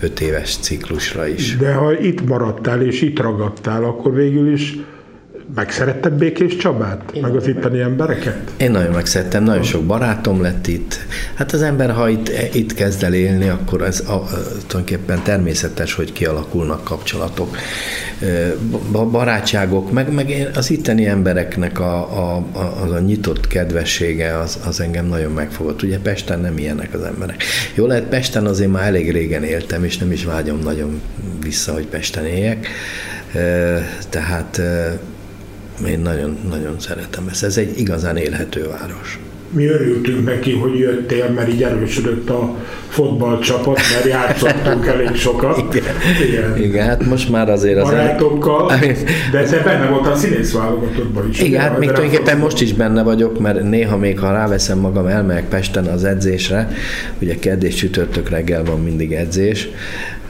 öt 0.00 0.20
éves 0.20 0.56
ciklusra 0.56 1.26
is. 1.26 1.56
De 1.56 1.72
ha 1.72 1.98
itt 1.98 2.26
maradtál 2.26 2.82
és 2.82 3.02
itt 3.02 3.20
ragadtál, 3.20 3.84
akkor 3.84 4.14
végül 4.14 4.52
is 4.52 4.76
Megszeretted 5.54 6.12
Békés 6.12 6.56
Csabát? 6.56 7.10
Én 7.12 7.22
meg 7.22 7.36
az 7.36 7.46
itteni 7.46 7.80
embereket? 7.80 8.50
Én 8.56 8.70
nagyon 8.70 8.92
megszerettem, 8.92 9.44
nagyon 9.44 9.62
sok 9.62 9.84
barátom 9.84 10.42
lett 10.42 10.66
itt. 10.66 10.98
Hát 11.34 11.52
az 11.52 11.62
ember, 11.62 11.90
ha 11.90 12.08
itt, 12.08 12.30
itt 12.52 12.74
kezd 12.74 13.02
el 13.02 13.14
élni, 13.14 13.48
akkor 13.48 13.82
ez 13.82 14.00
a, 14.00 14.24
tulajdonképpen 14.66 15.22
természetes, 15.22 15.94
hogy 15.94 16.12
kialakulnak 16.12 16.84
kapcsolatok, 16.84 17.56
barátságok, 19.10 19.92
meg, 19.92 20.12
meg 20.12 20.50
az 20.54 20.70
itteni 20.70 21.06
embereknek 21.06 21.80
a, 21.80 21.94
a, 21.96 22.44
a, 22.52 22.82
az 22.84 22.90
a 22.90 22.98
nyitott 22.98 23.46
kedvessége, 23.46 24.38
az, 24.38 24.58
az 24.66 24.80
engem 24.80 25.06
nagyon 25.06 25.32
megfogott. 25.32 25.82
Ugye 25.82 25.98
Pesten 25.98 26.40
nem 26.40 26.58
ilyenek 26.58 26.94
az 26.94 27.02
emberek. 27.02 27.42
Jó 27.74 27.86
lehet, 27.86 28.04
Pesten 28.04 28.46
azért 28.46 28.70
már 28.70 28.86
elég 28.86 29.10
régen 29.10 29.42
éltem, 29.42 29.84
és 29.84 29.98
nem 29.98 30.12
is 30.12 30.24
vágyom 30.24 30.58
nagyon 30.58 31.00
vissza, 31.42 31.72
hogy 31.72 31.86
Pesten 31.86 32.26
éljek. 32.26 32.68
Tehát 34.08 34.60
én 35.88 36.00
nagyon, 36.00 36.38
nagyon 36.50 36.80
szeretem 36.80 37.28
ezt. 37.28 37.44
Ez 37.44 37.56
egy 37.56 37.78
igazán 37.78 38.16
élhető 38.16 38.66
város. 38.68 39.18
mi 39.50 39.66
örültünk 39.66 40.24
neki, 40.24 40.52
hogy 40.52 40.78
jöttél, 40.78 41.28
mert 41.28 41.48
így 41.48 41.62
erősödött 41.62 42.30
a 42.30 42.56
fotballcsapat, 42.88 43.76
mert 43.92 44.04
játszottunk 44.04 44.86
elég 44.86 45.14
sokat. 45.14 45.58
Igen. 45.74 45.94
Igen. 46.28 46.62
Igen, 46.62 46.86
hát 46.86 47.06
most 47.06 47.30
már 47.30 47.50
azért 47.50 47.78
az... 47.82 47.90
Barátokkal, 47.90 48.72
de 49.32 49.42
te 49.42 49.62
benne 49.64 49.88
volt 49.88 50.06
a 50.06 50.16
színész 50.16 50.52
válogatottban 50.52 51.28
is. 51.28 51.40
Igen, 51.40 51.60
hát 51.60 51.78
még 51.78 51.88
tulajdonképpen 51.88 52.38
most 52.38 52.60
is 52.60 52.72
benne 52.72 53.02
vagyok, 53.02 53.38
mert 53.40 53.62
néha 53.62 53.96
még, 53.96 54.18
ha 54.18 54.32
ráveszem 54.32 54.78
magam, 54.78 55.06
elmegyek 55.06 55.48
Pesten 55.48 55.86
az 55.86 56.04
edzésre, 56.04 56.68
ugye 57.18 57.34
kedd 57.38 57.64
és 57.64 57.74
csütörtök 57.74 58.28
reggel 58.28 58.64
van 58.64 58.82
mindig 58.82 59.12
edzés, 59.12 59.68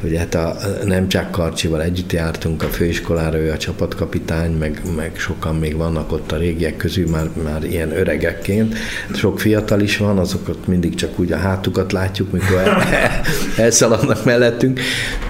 Ugye 0.04 0.18
hát 0.18 0.34
a 0.34 0.56
nem 0.84 1.08
csak 1.08 1.30
Karcsival 1.30 1.82
együtt 1.82 2.12
jártunk 2.12 2.62
a 2.62 2.66
főiskolára, 2.66 3.38
ő 3.38 3.50
a 3.50 3.56
csapatkapitány, 3.56 4.52
meg, 4.52 4.82
meg 4.96 5.12
sokan 5.16 5.56
még 5.56 5.76
vannak 5.76 6.12
ott 6.12 6.32
a 6.32 6.36
régiek 6.36 6.76
közül 6.76 7.10
már, 7.10 7.28
már 7.42 7.64
ilyen 7.64 7.96
öregekként. 7.96 8.76
Sok 9.14 9.40
fiatal 9.40 9.80
is 9.80 9.96
van, 9.96 10.18
azokat 10.18 10.66
mindig 10.66 10.94
csak 10.94 11.18
úgy 11.18 11.32
a 11.32 11.36
hátukat 11.36 11.92
látjuk, 11.92 12.32
mikor 12.32 12.56
el, 12.56 12.82
elszaladnak 13.64 14.24
mellettünk, 14.24 14.80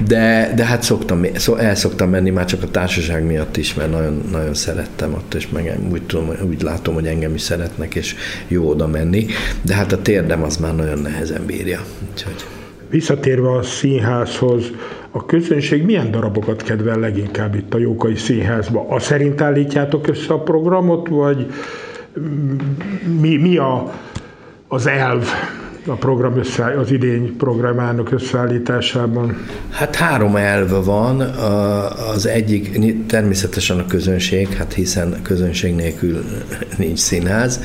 de, 0.07 0.53
de 0.57 0.65
hát 0.65 0.83
szoktam, 0.83 1.27
el 1.59 1.75
szoktam 1.75 2.11
menni 2.11 2.31
már 2.31 2.45
csak 2.45 2.63
a 2.63 2.71
társaság 2.71 3.25
miatt 3.25 3.57
is, 3.57 3.75
mert 3.75 3.91
nagyon, 3.91 4.29
nagyon 4.33 4.55
szerettem 4.55 5.15
ott, 5.15 5.35
és 5.35 5.49
meg 5.49 5.79
úgy, 5.91 6.03
tudom, 6.03 6.33
úgy 6.49 6.63
látom, 6.63 6.95
hogy 6.95 7.07
engem 7.07 7.35
is 7.35 7.43
szeretnek, 7.43 7.95
és 7.95 8.15
jó 8.49 8.69
oda 8.69 8.87
menni, 8.87 9.27
de 9.63 9.75
hát 9.75 9.93
a 9.93 10.03
térdem 10.03 10.43
az 10.43 10.57
már 10.57 10.75
nagyon 10.75 10.99
nehezen 10.99 11.47
bírja. 11.47 11.85
Úgyhogy 12.13 12.45
Visszatérve 12.95 13.51
a 13.51 13.63
színházhoz, 13.63 14.65
a 15.11 15.27
közönség 15.27 15.85
milyen 15.85 16.11
darabokat 16.11 16.63
kedvel 16.63 16.99
leginkább 16.99 17.55
itt 17.55 17.75
a 17.75 17.79
Jókai 17.79 18.17
Színházba? 18.17 18.87
A 18.89 18.99
szerint 18.99 19.41
állítjátok 19.41 20.07
össze 20.07 20.33
a 20.33 20.41
programot, 20.41 21.09
vagy 21.09 21.47
mi, 23.21 23.37
mi 23.37 23.57
a, 23.57 23.93
az 24.69 24.87
elv 24.87 25.27
a 25.87 25.95
program 25.95 26.39
össze, 26.39 26.65
az 26.65 26.91
idény 26.91 27.37
programának 27.37 28.13
összeállításában? 28.13 29.37
Hát 29.71 29.97
három 29.97 30.37
elv 30.37 30.85
van. 30.85 31.21
Az 32.15 32.27
egyik 32.27 33.07
természetesen 33.07 33.79
a 33.79 33.87
közönség, 33.87 34.49
hát 34.49 34.73
hiszen 34.73 35.23
közönség 35.23 35.75
nélkül 35.75 36.25
nincs 36.77 36.99
színház. 36.99 37.61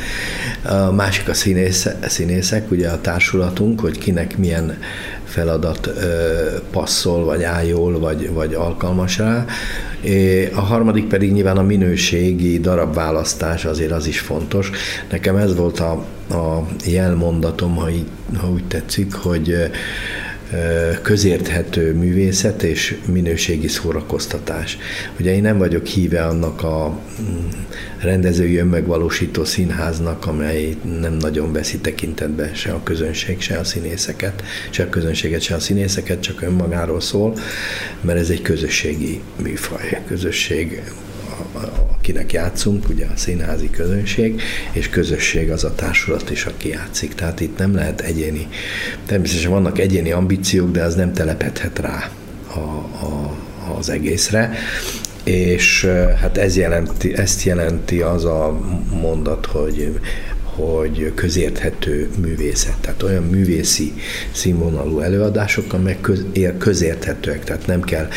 A 0.63 0.91
másik 0.91 1.29
a 1.29 1.33
színész, 1.33 1.87
színészek, 2.01 2.71
ugye 2.71 2.89
a 2.89 3.01
társulatunk, 3.01 3.79
hogy 3.79 3.97
kinek 3.97 4.37
milyen 4.37 4.77
feladat 5.29 5.89
passzol, 6.71 7.25
vagy 7.25 7.43
áll 7.43 7.71
vagy, 7.99 8.33
vagy 8.33 8.53
alkalmas 8.53 9.17
rá. 9.17 9.45
A 10.53 10.61
harmadik 10.61 11.07
pedig 11.07 11.31
nyilván 11.31 11.57
a 11.57 11.61
minőségi 11.61 12.59
darabválasztás, 12.59 13.65
azért 13.65 13.91
az 13.91 14.07
is 14.07 14.19
fontos. 14.19 14.71
Nekem 15.09 15.35
ez 15.35 15.55
volt 15.55 15.79
a, 15.79 15.91
a 16.35 16.67
jelmondatom, 16.85 17.75
ha, 17.75 17.89
így, 17.89 18.07
ha 18.37 18.49
úgy 18.49 18.63
tetszik, 18.63 19.13
hogy 19.13 19.55
közérthető 21.01 21.93
művészet 21.93 22.63
és 22.63 22.97
minőségi 23.05 23.67
szórakoztatás. 23.67 24.77
Ugye 25.19 25.35
én 25.35 25.41
nem 25.41 25.57
vagyok 25.57 25.85
híve 25.85 26.25
annak 26.25 26.63
a 26.63 26.99
mm, 27.21 27.47
rendezői 27.99 28.57
önmegvalósító 28.57 29.43
színháznak, 29.43 30.25
amely 30.25 30.75
nem 30.99 31.13
nagyon 31.13 31.53
veszi 31.53 31.77
tekintetbe 31.77 32.51
se 32.53 32.71
a 32.71 32.83
közönség, 32.83 33.41
se 33.41 33.57
a 33.57 33.63
színészeket, 33.63 34.43
se 34.69 34.83
a 34.83 34.89
közönséget, 34.89 35.41
se 35.41 35.55
a 35.55 35.59
színészeket, 35.59 36.21
csak 36.21 36.41
önmagáról 36.41 37.01
szól, 37.01 37.33
mert 38.01 38.19
ez 38.19 38.29
egy 38.29 38.41
közösségi 38.41 39.21
műfaj. 39.41 40.01
Közösség 40.07 40.81
akinek 41.97 42.33
játszunk, 42.33 42.89
ugye 42.89 43.05
a 43.05 43.17
színházi 43.17 43.69
közönség, 43.69 44.41
és 44.71 44.89
közösség 44.89 45.51
az 45.51 45.63
a 45.63 45.75
társulat 45.75 46.29
is, 46.29 46.45
aki 46.45 46.69
játszik. 46.69 47.15
Tehát 47.15 47.39
itt 47.39 47.57
nem 47.57 47.75
lehet 47.75 48.01
egyéni, 48.01 48.47
természetesen 49.05 49.51
vannak 49.51 49.79
egyéni 49.79 50.11
ambíciók, 50.11 50.71
de 50.71 50.83
az 50.83 50.95
nem 50.95 51.13
telepedhet 51.13 51.79
rá 51.79 52.09
a, 52.53 52.59
a, 52.59 53.35
az 53.77 53.89
egészre 53.89 54.57
és 55.23 55.85
hát 56.21 56.37
ez 56.37 56.57
jelenti, 56.57 57.15
ezt 57.15 57.43
jelenti 57.43 58.01
az 58.01 58.25
a 58.25 58.59
mondat, 59.01 59.45
hogy 59.45 59.99
hogy 60.59 61.11
közérthető 61.15 62.09
művészet, 62.21 62.77
tehát 62.81 63.03
olyan 63.03 63.23
művészi 63.23 63.93
színvonalú 64.31 64.99
előadások, 64.99 65.73
amelyek 65.73 66.01
köz, 66.01 66.25
közérthetőek, 66.57 67.43
tehát 67.43 67.67
nem 67.67 67.81
kell 67.81 68.07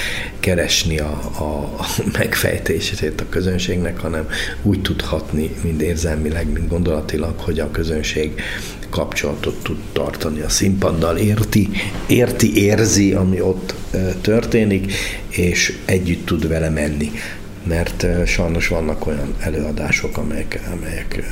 keresni 0.40 0.98
a, 0.98 1.20
a, 1.38 1.42
a 1.78 1.86
megfejtését 2.18 3.20
a 3.20 3.28
közönségnek, 3.28 3.98
hanem 3.98 4.28
úgy 4.62 4.82
tudhatni, 4.82 5.50
mind 5.62 5.80
érzelmileg, 5.80 6.52
mind 6.52 6.68
gondolatilag, 6.68 7.38
hogy 7.38 7.58
a 7.60 7.70
közönség 7.70 8.40
kapcsolatot 8.90 9.62
tud 9.62 9.78
tartani 9.92 10.40
a 10.40 10.48
színpaddal, 10.48 11.16
érti, 11.16 11.68
érti, 12.06 12.62
érzi, 12.62 13.12
ami 13.12 13.40
ott 13.40 13.74
történik, 14.20 14.92
és 15.28 15.78
együtt 15.84 16.26
tud 16.26 16.48
vele 16.48 16.70
menni 16.70 17.10
mert 17.64 18.06
sajnos 18.26 18.68
vannak 18.68 19.06
olyan 19.06 19.34
előadások, 19.40 20.18
amelyek, 20.18 20.60
amelyek 20.72 21.22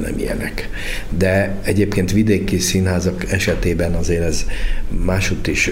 nem 0.00 0.18
ilyenek. 0.18 0.68
De 1.10 1.58
egyébként 1.62 2.12
vidéki 2.12 2.58
színházak 2.58 3.32
esetében 3.32 3.94
azért 3.94 4.24
ez 4.24 4.46
másút 5.04 5.46
is 5.46 5.70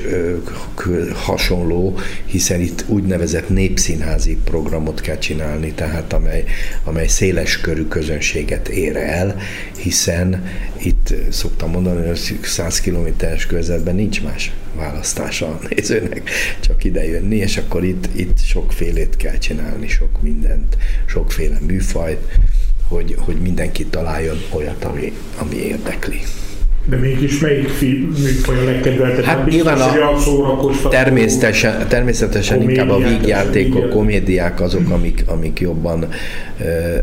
hasonló, 1.14 1.98
hiszen 2.24 2.60
itt 2.60 2.84
úgynevezett 2.86 3.48
népszínházi 3.48 4.38
programot 4.44 5.00
kell 5.00 5.18
csinálni, 5.18 5.72
tehát 5.72 6.12
amely, 6.12 6.44
amely 6.84 7.06
széles 7.06 7.60
körű 7.60 7.84
közönséget 7.84 8.68
ér 8.68 8.96
el, 8.96 9.36
hiszen 9.78 10.44
itt 10.82 11.14
szoktam 11.30 11.70
mondani, 11.70 12.06
hogy 12.06 12.38
100 12.42 12.80
kilométeres 12.80 13.46
körzetben 13.46 13.94
nincs 13.94 14.22
más 14.22 14.52
választása 14.76 15.46
a 15.46 15.60
nézőnek, 15.68 16.30
csak 16.60 16.84
ide 16.84 17.06
jönni, 17.06 17.36
és 17.36 17.56
akkor 17.56 17.84
itt, 17.84 18.08
itt 18.14 18.38
sokfélét 18.38 19.16
kell 19.16 19.38
csinálni, 19.38 19.88
sok 19.88 20.22
mindent, 20.22 20.76
sokféle 21.06 21.58
műfajt, 21.66 22.38
hogy, 22.88 23.14
hogy 23.18 23.36
mindenki 23.36 23.86
találjon 23.86 24.38
olyat, 24.50 24.84
ami, 24.84 25.12
ami 25.38 25.56
érdekli. 25.56 26.20
De 26.88 26.96
mégis 26.96 27.38
melyik 27.38 27.80
műfaj 28.22 28.58
a 28.58 28.64
legkedveltebb? 28.64 29.24
Hát 29.24 29.46
nyilván 29.46 29.80
a, 29.80 30.88
természetesen, 30.88 31.88
természetesen 31.88 32.62
inkább 32.62 32.90
a 32.90 32.98
vígjátékok, 32.98 33.90
komédiák 33.90 34.60
azok, 34.60 34.90
amik, 34.90 35.24
amik 35.26 35.60
jobban, 35.60 36.08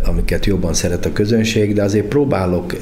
amiket 0.06 0.46
jobban 0.46 0.74
szeret 0.74 1.06
a 1.06 1.14
közönség, 1.14 1.74
de 1.74 1.84
azért 1.84 2.06
próbálok, 2.06 2.76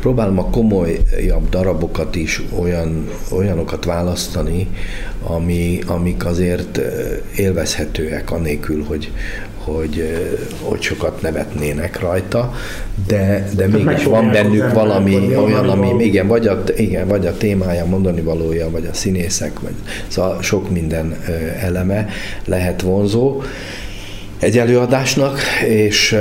próbálom 0.00 0.38
a 0.38 0.50
komolyabb 0.50 1.48
darabokat 1.50 2.16
is 2.16 2.42
olyan, 2.58 3.08
olyanokat 3.30 3.84
választani, 3.84 4.68
ami, 5.22 5.78
amik 5.86 6.24
azért 6.24 6.80
élvezhetőek 7.36 8.30
anélkül, 8.30 8.84
hogy, 8.84 9.10
hogy, 9.64 10.18
hogy 10.62 10.80
sokat 10.82 11.22
nevetnének 11.22 12.00
rajta, 12.00 12.54
de, 13.06 13.48
de 13.56 13.66
mégis 13.66 14.04
van 14.04 14.30
bennük 14.30 14.72
valami 14.72 15.36
olyan, 15.36 15.68
ami 15.68 16.04
igen 16.04 16.26
vagy, 16.26 16.46
a, 16.46 16.62
igen, 16.76 17.08
vagy 17.08 17.26
a 17.26 17.36
témája, 17.36 17.84
mondani 17.84 18.20
valója, 18.20 18.70
vagy 18.70 18.86
a 18.86 18.94
színészek, 18.94 19.60
vagy 19.60 19.74
szóval 20.08 20.42
sok 20.42 20.70
minden 20.70 21.16
eleme 21.60 22.08
lehet 22.44 22.82
vonzó 22.82 23.42
egy 24.42 24.58
előadásnak, 24.58 25.40
és 25.68 26.16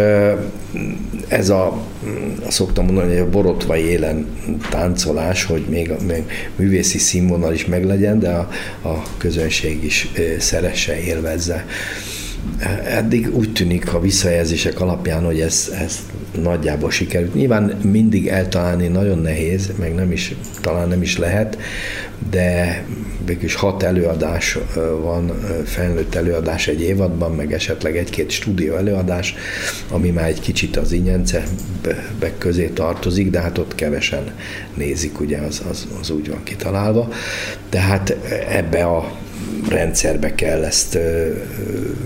ez 1.27 1.49
a, 1.49 1.77
szoktam 2.47 2.85
mondani, 2.85 3.09
hogy 3.09 3.19
a 3.19 3.29
borotvai 3.29 3.83
élen 3.83 4.25
táncolás, 4.69 5.43
hogy 5.43 5.65
még, 5.69 5.91
még 6.07 6.23
művészi 6.55 6.97
színvonal 6.97 7.53
is 7.53 7.65
meglegyen, 7.65 8.19
de 8.19 8.29
a, 8.29 8.49
a 8.87 9.03
közönség 9.17 9.83
is 9.83 10.11
szeresse, 10.39 11.03
élvezze 11.03 11.65
eddig 12.83 13.35
úgy 13.35 13.53
tűnik 13.53 13.93
a 13.93 13.99
visszajelzések 13.99 14.79
alapján, 14.79 15.23
hogy 15.23 15.39
ez, 15.39 15.71
ez 15.81 15.99
nagyjából 16.41 16.91
sikerült. 16.91 17.33
Nyilván 17.33 17.63
mindig 17.83 18.27
eltalálni 18.27 18.87
nagyon 18.87 19.19
nehéz, 19.19 19.71
meg 19.79 19.95
nem 19.95 20.11
is, 20.11 20.35
talán 20.61 20.87
nem 20.87 21.01
is 21.01 21.17
lehet, 21.17 21.57
de 22.29 22.83
végülis 23.25 23.55
hat 23.55 23.83
előadás 23.83 24.57
van, 25.01 25.31
felnőtt 25.65 26.15
előadás 26.15 26.67
egy 26.67 26.81
évadban, 26.81 27.31
meg 27.31 27.53
esetleg 27.53 27.97
egy-két 27.97 28.29
stúdió 28.29 28.75
előadás, 28.75 29.35
ami 29.89 30.09
már 30.09 30.27
egy 30.27 30.39
kicsit 30.39 30.77
az 30.77 30.91
ingyencek 30.91 31.47
közé 32.37 32.67
tartozik, 32.67 33.29
de 33.29 33.39
hát 33.39 33.57
ott 33.57 33.75
kevesen 33.75 34.33
nézik, 34.73 35.19
ugye 35.19 35.37
az, 35.37 35.61
az, 35.69 35.87
az 35.99 36.09
úgy 36.09 36.29
van 36.29 36.43
kitalálva. 36.43 37.09
Tehát 37.69 38.17
ebbe 38.49 38.83
a 38.83 39.11
rendszerbe 39.69 40.35
kell 40.35 40.63
ezt 40.63 40.97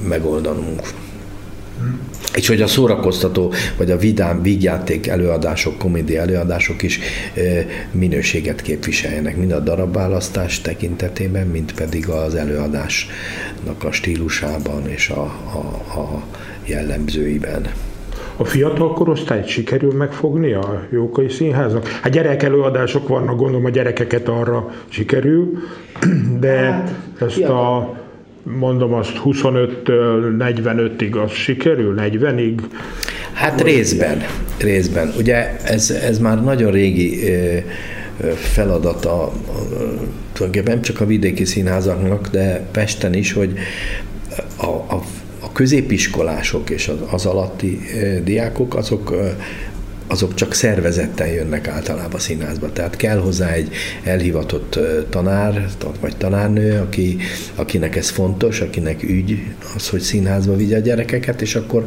megoldanunk. 0.08 0.82
És 2.36 2.48
hogy 2.48 2.62
a 2.62 2.68
szórakoztató, 2.68 3.54
vagy 3.78 3.92
a 3.92 3.98
vidám, 3.98 4.42
vígjáték 4.42 5.08
előadások, 5.08 5.78
komédia 5.78 6.22
előadások 6.22 6.82
is 6.82 7.00
minőséget 7.92 8.62
képviseljenek, 8.62 9.38
mind 9.38 9.52
a 9.52 9.60
darabválasztás 9.60 10.62
tekintetében, 10.62 11.48
mind 11.48 11.74
pedig 11.74 12.10
az 12.10 12.36
előadásnak 12.36 13.84
a 13.84 13.92
stílusában 13.92 14.90
és 14.90 15.10
a, 15.10 15.22
a, 15.54 16.00
a 16.00 16.24
jellemzőiben. 16.66 17.70
A 18.38 18.46
fiatal 18.46 18.94
korosztályt 18.94 19.48
sikerül 19.48 19.94
megfogni 19.94 20.54
a 20.54 20.88
Jókai 20.92 21.30
Színháznak? 21.30 21.88
Hát 21.88 22.12
gyerek 22.12 22.44
előadások 22.44 23.08
vannak, 23.08 23.38
gondolom 23.38 23.66
a 23.66 23.70
gyerekeket 23.70 24.28
arra 24.28 24.72
sikerül, 24.88 25.52
de 26.40 26.58
hát, 26.58 26.94
ezt 27.20 27.42
a 27.42 27.94
mondom 28.44 28.94
azt 28.94 29.22
25-től 29.26 30.36
45-ig 30.40 31.24
az 31.24 31.32
sikerül, 31.32 31.96
40-ig? 31.98 32.60
Hát 33.34 33.62
részben, 33.62 34.24
részben. 34.60 35.14
Ugye 35.18 35.58
ez, 35.64 35.90
ez 35.92 36.20
már 36.20 36.44
nagyon 36.44 36.72
régi 36.72 37.20
feladata 38.36 39.32
tulajdonképpen 40.32 40.74
nem 40.74 40.82
csak 40.82 41.02
a 41.02 41.06
vidéki 41.06 41.46
színházaknak, 41.46 42.28
de 42.28 42.68
Pesten 42.72 43.14
is, 43.14 43.34
hogy 43.34 43.54
a, 44.56 44.66
a, 44.66 45.02
a 45.40 45.52
középiskolások 45.52 46.70
és 46.70 46.88
az, 46.88 46.98
az 47.12 47.26
alatti 47.26 47.80
diákok, 48.24 48.76
azok 48.76 49.16
azok 50.08 50.34
csak 50.34 50.54
szervezetten 50.54 51.28
jönnek 51.28 51.68
általában 51.68 52.20
színházba. 52.20 52.72
Tehát 52.72 52.96
kell 52.96 53.18
hozzá 53.18 53.52
egy 53.52 53.70
elhivatott 54.04 54.80
tanár, 55.10 55.66
vagy 56.00 56.18
tanárnő, 56.18 56.80
aki, 56.80 57.18
akinek 57.56 57.96
ez 57.96 58.10
fontos, 58.10 58.62
akinek 58.62 59.04
ügy 59.04 59.44
az, 59.76 59.90
hogy 59.90 60.02
színházba 60.02 60.56
vigye 60.56 60.78
a 60.78 60.80
gyerekeket, 60.80 61.42
és 61.42 61.56
akkor 61.56 61.86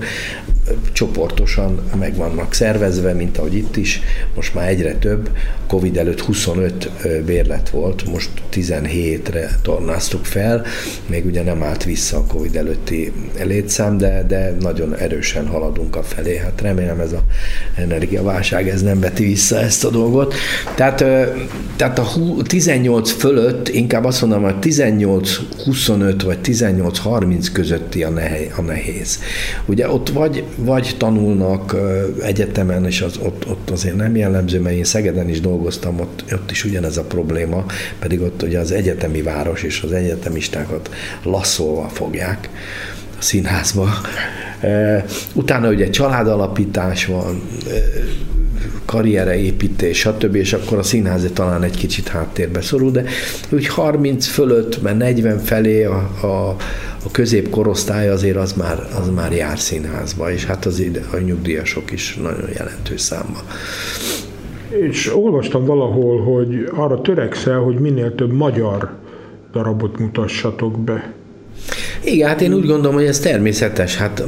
csoportosan 0.93 1.83
meg 1.99 2.17
vannak 2.17 2.55
szervezve, 2.55 3.13
mint 3.13 3.39
ahogy 3.39 3.55
itt 3.55 3.77
is, 3.77 4.01
most 4.35 4.55
már 4.55 4.69
egyre 4.69 4.95
több. 4.95 5.31
Covid 5.67 5.97
előtt 5.97 6.21
25 6.21 6.91
bérlet 7.25 7.71
volt, 7.71 8.11
most 8.11 8.31
17-re 8.53 9.59
tornáztuk 9.63 10.25
fel, 10.25 10.65
még 11.07 11.27
ugye 11.27 11.43
nem 11.43 11.63
állt 11.63 11.85
vissza 11.85 12.17
a 12.17 12.25
Covid 12.25 12.57
előtti 12.57 13.13
létszám, 13.43 13.99
de, 13.99 14.25
de 14.29 14.55
nagyon 14.61 14.97
erősen 14.97 15.47
haladunk 15.47 15.97
a 15.97 16.03
felé. 16.03 16.37
Hát 16.37 16.61
remélem 16.61 17.01
ez 17.01 17.13
a 17.13 17.23
energiaválság 18.09 18.69
ez 18.69 18.83
nem 18.83 19.01
veti 19.01 19.25
vissza 19.25 19.59
ezt 19.59 19.85
a 19.85 19.91
dolgot. 19.91 20.35
Tehát, 20.75 21.05
tehát 21.77 21.99
a 21.99 22.07
18 22.43 23.11
fölött, 23.11 23.69
inkább 23.69 24.05
azt 24.05 24.21
mondom, 24.21 24.43
hogy 24.43 24.55
18-25 24.61 26.23
vagy 26.25 26.39
18-30 26.45 27.47
közötti 27.53 28.03
a 28.03 28.61
nehéz. 28.67 29.19
Ugye 29.67 29.89
ott 29.91 30.09
vagy 30.09 30.45
vagy 30.57 30.95
tanulnak 30.99 31.77
egyetemen, 32.23 32.87
és 32.87 33.01
az, 33.01 33.17
ott, 33.23 33.49
ott 33.49 33.71
azért 33.71 33.97
nem 33.97 34.17
jellemző, 34.17 34.61
mert 34.61 34.77
én 34.77 34.85
Szegeden 34.85 35.29
is 35.29 35.41
dolgoztam, 35.41 36.01
ott, 36.01 36.25
ott 36.33 36.51
is 36.51 36.65
ugyanez 36.65 36.97
a 36.97 37.03
probléma, 37.03 37.65
pedig 37.99 38.21
ott 38.21 38.43
ugye 38.43 38.59
az 38.59 38.71
egyetemi 38.71 39.23
város 39.23 39.63
és 39.63 39.83
az 39.83 39.93
egyetemistákat 39.93 40.91
lasszolva 41.23 41.89
fogják 41.89 42.49
a 43.19 43.23
színházba. 43.23 43.89
Utána 45.35 45.69
ugye 45.69 45.91
családalapítás 45.91 47.07
van, 47.07 47.43
karriere 48.85 49.37
építés, 49.37 49.99
stb., 49.99 50.35
és 50.35 50.53
akkor 50.53 50.79
a 50.79 50.83
színház 50.83 51.31
talán 51.33 51.63
egy 51.63 51.77
kicsit 51.77 52.09
háttérbe 52.09 52.61
szorul, 52.61 52.91
de 52.91 53.05
úgy 53.51 53.67
30 53.67 54.27
fölött, 54.27 54.83
mert 54.83 54.99
40 54.99 55.39
felé 55.39 55.85
a, 55.85 56.11
a, 56.23 56.49
a 57.05 57.11
középkorosztály 57.13 58.09
azért 58.09 58.37
az 58.37 58.53
már, 58.53 58.79
az 59.01 59.11
már 59.15 59.33
jár 59.33 59.59
színházba, 59.59 60.33
és 60.33 60.45
hát 60.45 60.65
az 60.65 60.81
ide, 60.81 61.01
a 61.13 61.17
nyugdíjasok 61.17 61.93
is 61.93 62.17
nagyon 62.23 62.49
jelentős 62.57 63.01
számba. 63.01 63.39
És 64.69 65.15
olvastam 65.15 65.65
valahol, 65.65 66.23
hogy 66.23 66.71
arra 66.75 67.01
törekszel, 67.01 67.59
hogy 67.59 67.79
minél 67.79 68.15
több 68.15 68.33
magyar 68.33 68.91
darabot 69.53 69.99
mutassatok 69.99 70.79
be. 70.81 71.13
Igen, 72.13 72.29
hát 72.29 72.41
én 72.41 72.53
úgy 72.53 72.67
gondolom, 72.67 72.95
hogy 72.95 73.07
ez 73.07 73.19
természetes. 73.19 73.97
Hát 73.97 74.25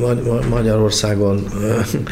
Magyarországon, 0.49 1.45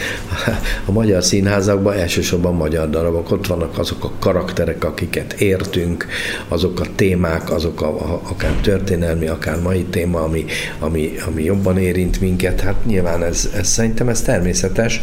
a 0.89 0.93
magyar 0.93 1.25
színházakban 1.25 1.97
elsősorban 1.97 2.55
magyar 2.55 2.91
darabok, 2.91 3.31
ott 3.31 3.47
vannak 3.47 3.79
azok 3.79 4.05
a 4.05 4.13
karakterek, 4.19 4.85
akiket 4.85 5.33
értünk, 5.33 6.07
azok 6.49 6.81
a 6.81 6.85
témák, 6.95 7.51
azok 7.53 7.83
a, 7.83 8.21
akár 8.31 8.53
történelmi, 8.63 9.27
akár 9.27 9.61
mai 9.61 9.83
téma, 9.83 10.21
ami, 10.21 10.45
ami, 10.79 11.13
ami 11.27 11.45
jobban 11.45 11.79
érint 11.79 12.21
minket. 12.21 12.61
Hát 12.61 12.85
nyilván 12.85 13.23
ez, 13.23 13.51
ez 13.57 13.69
szerintem 13.69 14.09
ez 14.09 14.23
természetes 14.23 15.01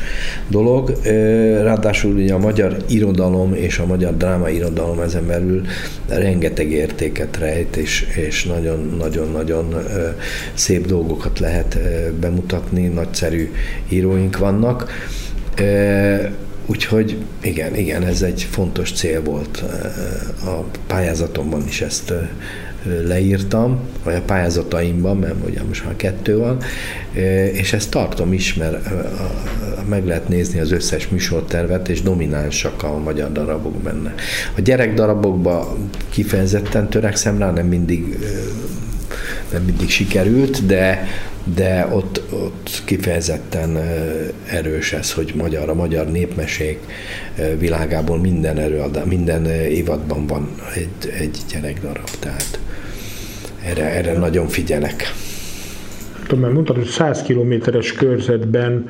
dolog. 0.48 0.94
Ráadásul 1.62 2.14
ugye 2.14 2.34
a 2.34 2.38
magyar 2.38 2.78
irodalom 2.88 3.54
és 3.54 3.80
a 3.80 3.86
magyar 3.86 4.18
dráma 4.18 4.50
irodalom 4.50 5.00
ezen 5.00 5.28
belül 5.28 5.62
rengeteg 6.08 6.72
értéket 6.72 7.38
rejt, 7.38 7.76
és, 7.76 8.06
és 8.16 8.44
nagyon-nagyon-nagyon 8.44 9.76
szép 10.56 10.88
dolgokat 10.88 11.40
lehet 11.40 11.80
bemutatni, 12.20 12.88
nagyszerű 12.88 13.52
íróink 13.90 14.38
vannak. 14.38 14.92
Úgyhogy 16.66 17.18
igen, 17.42 17.76
igen, 17.76 18.04
ez 18.04 18.22
egy 18.22 18.48
fontos 18.50 18.92
cél 18.92 19.24
volt. 19.24 19.64
A 20.46 20.64
pályázatomban 20.88 21.64
is 21.68 21.82
ezt 21.82 22.14
leírtam, 23.04 23.80
vagy 24.04 24.16
a 24.16 24.22
pályázataimban, 24.22 25.18
mert 25.18 25.34
ugye 25.46 25.64
most 25.68 25.86
már 25.86 25.96
kettő 25.96 26.38
van, 26.38 26.58
és 27.54 27.74
ezt 27.74 27.90
tartom 27.90 28.34
is, 28.34 28.54
mert 28.54 28.90
meg 29.90 30.06
lehet 30.06 30.30
nézni 30.30 30.60
az 30.60 30.72
összes 30.72 31.08
műsortervet, 31.08 31.90
és 31.90 32.02
dominánsak 32.02 32.84
a 32.84 32.98
magyar 32.98 33.32
darabok 33.32 33.76
benne. 33.76 34.14
A 34.58 34.62
gyerek 34.62 34.94
darabokba 34.94 35.78
kifejezetten 36.10 36.90
törekszem 36.90 37.38
rá, 37.38 37.52
nem 37.52 37.68
mindig 37.68 38.18
nem 39.52 39.64
mindig 39.64 39.90
sikerült, 39.90 40.66
de, 40.66 41.08
de 41.56 41.88
ott, 41.92 42.22
ott 42.30 42.82
kifejezetten 42.86 43.78
erős 44.46 44.94
ez, 44.94 45.14
hogy 45.14 45.34
magyar, 45.36 45.70
a 45.70 45.74
magyar 45.74 46.12
népmesék 46.12 46.80
világából 47.60 48.20
minden 48.20 48.58
erőadá, 48.58 49.04
minden 49.04 49.46
évadban 49.46 50.28
van 50.28 50.50
egy, 50.76 51.12
egy 51.20 51.38
gyerekdarab, 51.54 52.10
tehát 52.20 52.60
erre, 53.66 53.90
erre 53.90 54.18
nagyon 54.18 54.48
figyelek. 54.48 55.14
Tudom, 56.22 56.40
mert 56.40 56.54
mondtad, 56.54 56.76
hogy 56.76 56.88
100 56.88 57.22
kilométeres 57.22 57.92
körzetben 57.92 58.90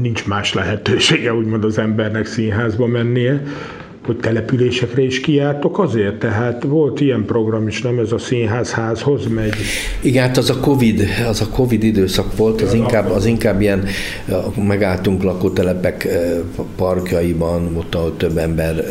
nincs 0.00 0.26
más 0.26 0.54
lehetősége, 0.54 1.34
úgymond 1.34 1.64
az 1.64 1.78
embernek 1.78 2.26
színházba 2.26 2.86
mennie 2.86 3.42
hogy 4.06 4.16
településekre 4.16 5.02
is 5.02 5.20
kijártok 5.20 5.78
azért? 5.78 6.18
Tehát 6.18 6.62
volt 6.64 7.00
ilyen 7.00 7.24
program 7.24 7.68
is, 7.68 7.82
nem 7.82 7.98
ez 7.98 8.12
a 8.12 8.18
színház 8.18 8.70
házhoz 8.70 9.26
megy? 9.26 9.54
Igen, 10.00 10.22
hát 10.22 10.36
az 10.36 10.50
a 10.50 10.60
Covid, 10.60 11.02
az 11.28 11.40
a 11.40 11.48
Covid 11.48 11.82
időszak 11.82 12.36
volt, 12.36 12.62
az 12.62 12.74
inkább, 12.74 13.10
az 13.10 13.26
inkább 13.26 13.60
ilyen, 13.60 13.84
megálltunk 14.66 15.22
lakótelepek 15.22 16.08
parkjaiban, 16.76 17.76
ott 17.76 17.94
ahol 17.94 18.16
több 18.16 18.36
ember 18.36 18.84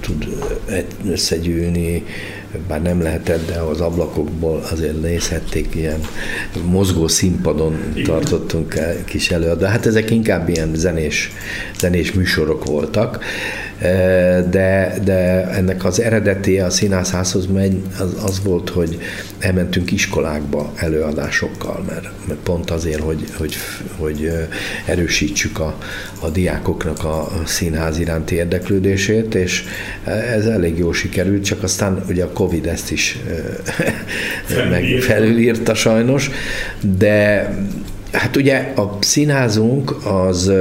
tud 0.00 0.28
összegyűlni, 1.10 2.04
bár 2.68 2.82
nem 2.82 3.02
lehetett, 3.02 3.46
de 3.46 3.58
az 3.58 3.80
ablakokból 3.80 4.62
azért 4.70 5.00
nézhették, 5.00 5.74
ilyen 5.74 6.00
mozgó 6.64 7.08
színpadon 7.08 7.92
tartottunk 8.04 8.74
kis 9.04 9.30
előadó. 9.30 9.66
Hát 9.66 9.86
ezek 9.86 10.10
inkább 10.10 10.48
ilyen 10.48 10.70
zenés, 10.74 11.30
zenés 11.78 12.12
műsorok 12.12 12.64
voltak, 12.64 13.24
de, 14.50 14.94
de 15.04 15.48
ennek 15.48 15.84
az 15.84 16.00
eredeti 16.00 16.58
a 16.58 16.70
színházházhoz 16.70 17.46
megy, 17.46 17.82
az, 17.98 18.24
az 18.24 18.40
volt, 18.44 18.68
hogy 18.68 18.98
elmentünk 19.38 19.92
iskolákba 19.92 20.72
előadásokkal, 20.76 21.84
mert, 21.86 22.08
mert 22.26 22.40
pont 22.40 22.70
azért, 22.70 23.00
hogy, 23.00 23.24
hogy, 23.36 23.56
hogy 23.96 24.32
erősítsük 24.86 25.58
a, 25.58 25.78
a 26.20 26.28
diákoknak 26.28 27.04
a 27.04 27.28
színház 27.44 27.98
iránti 27.98 28.34
érdeklődését, 28.34 29.34
és 29.34 29.64
ez 30.34 30.46
elég 30.46 30.78
jó 30.78 30.92
sikerült, 30.92 31.44
csak 31.44 31.62
aztán 31.62 32.04
ugye 32.08 32.24
a 32.24 32.32
Covid 32.40 32.66
ezt 32.66 32.90
is 32.90 33.18
meg 34.70 34.84
felülírta 35.00 35.74
sajnos, 35.74 36.30
de 36.98 37.48
Hát 38.12 38.36
ugye 38.36 38.72
a 38.76 38.98
színházunk 39.00 40.06
az 40.06 40.52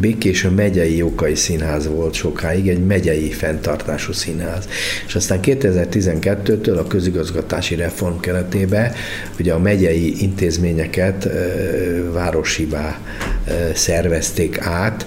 Békés 0.00 0.44
a 0.44 0.50
megyei 0.50 0.96
Jókai 0.96 1.34
Színház 1.34 1.88
volt 1.88 2.14
sokáig, 2.14 2.68
egy 2.68 2.86
megyei 2.86 3.30
fenntartású 3.30 4.12
színház. 4.12 4.68
És 5.06 5.14
aztán 5.14 5.38
2012-től 5.42 6.78
a 6.78 6.86
közigazgatási 6.86 7.74
reform 7.74 8.18
keretében 8.20 8.92
ugye 9.38 9.52
a 9.52 9.58
megyei 9.58 10.22
intézményeket 10.22 11.28
városivá 12.12 13.00
szervezték 13.74 14.60
át, 14.60 15.06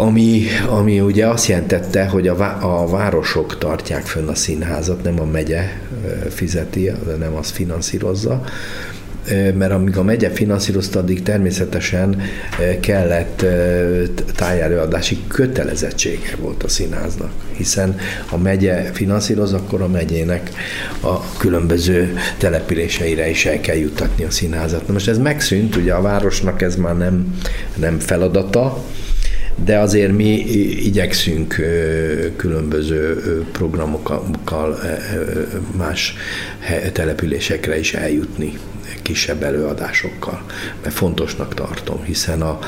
ami, 0.00 0.46
ami 0.68 1.00
ugye 1.00 1.26
azt 1.26 1.46
jelentette, 1.46 2.06
hogy 2.06 2.28
a, 2.28 2.58
a 2.82 2.86
városok 2.86 3.58
tartják 3.58 4.06
fönn 4.06 4.28
a 4.28 4.34
színházat, 4.34 5.02
nem 5.02 5.20
a 5.20 5.24
megye 5.24 5.62
fizeti, 6.28 6.90
nem 7.18 7.34
azt 7.34 7.50
finanszírozza, 7.50 8.44
mert 9.54 9.72
amíg 9.72 9.96
a 9.96 10.02
megye 10.02 10.30
finanszírozta, 10.30 10.98
addig 10.98 11.22
természetesen 11.22 12.22
kellett 12.80 13.44
tájjelőadási 14.34 15.18
kötelezettsége 15.28 16.36
volt 16.40 16.62
a 16.62 16.68
színháznak, 16.68 17.32
hiszen 17.52 17.96
a 18.30 18.36
megye 18.36 18.90
finanszíroz, 18.92 19.52
akkor 19.52 19.82
a 19.82 19.88
megyének 19.88 20.50
a 21.00 21.36
különböző 21.36 22.16
településeire 22.38 23.30
is 23.30 23.46
el 23.46 23.60
kell 23.60 23.76
juttatni 23.76 24.24
a 24.24 24.30
színházat. 24.30 24.86
Na 24.86 24.92
most 24.92 25.08
ez 25.08 25.18
megszűnt, 25.18 25.76
ugye 25.76 25.92
a 25.92 26.02
városnak 26.02 26.62
ez 26.62 26.76
már 26.76 26.96
nem, 26.96 27.38
nem 27.76 27.98
feladata, 27.98 28.84
de 29.64 29.78
azért 29.78 30.12
mi 30.12 30.38
igyekszünk 30.84 31.54
különböző 32.36 33.14
programokkal 33.52 34.78
más 35.76 36.14
településekre 36.92 37.78
is 37.78 37.94
eljutni 37.94 38.58
kisebb 39.02 39.42
előadásokkal, 39.42 40.42
mert 40.82 40.94
fontosnak 40.94 41.54
tartom, 41.54 42.02
hiszen 42.02 42.42
a, 42.42 42.58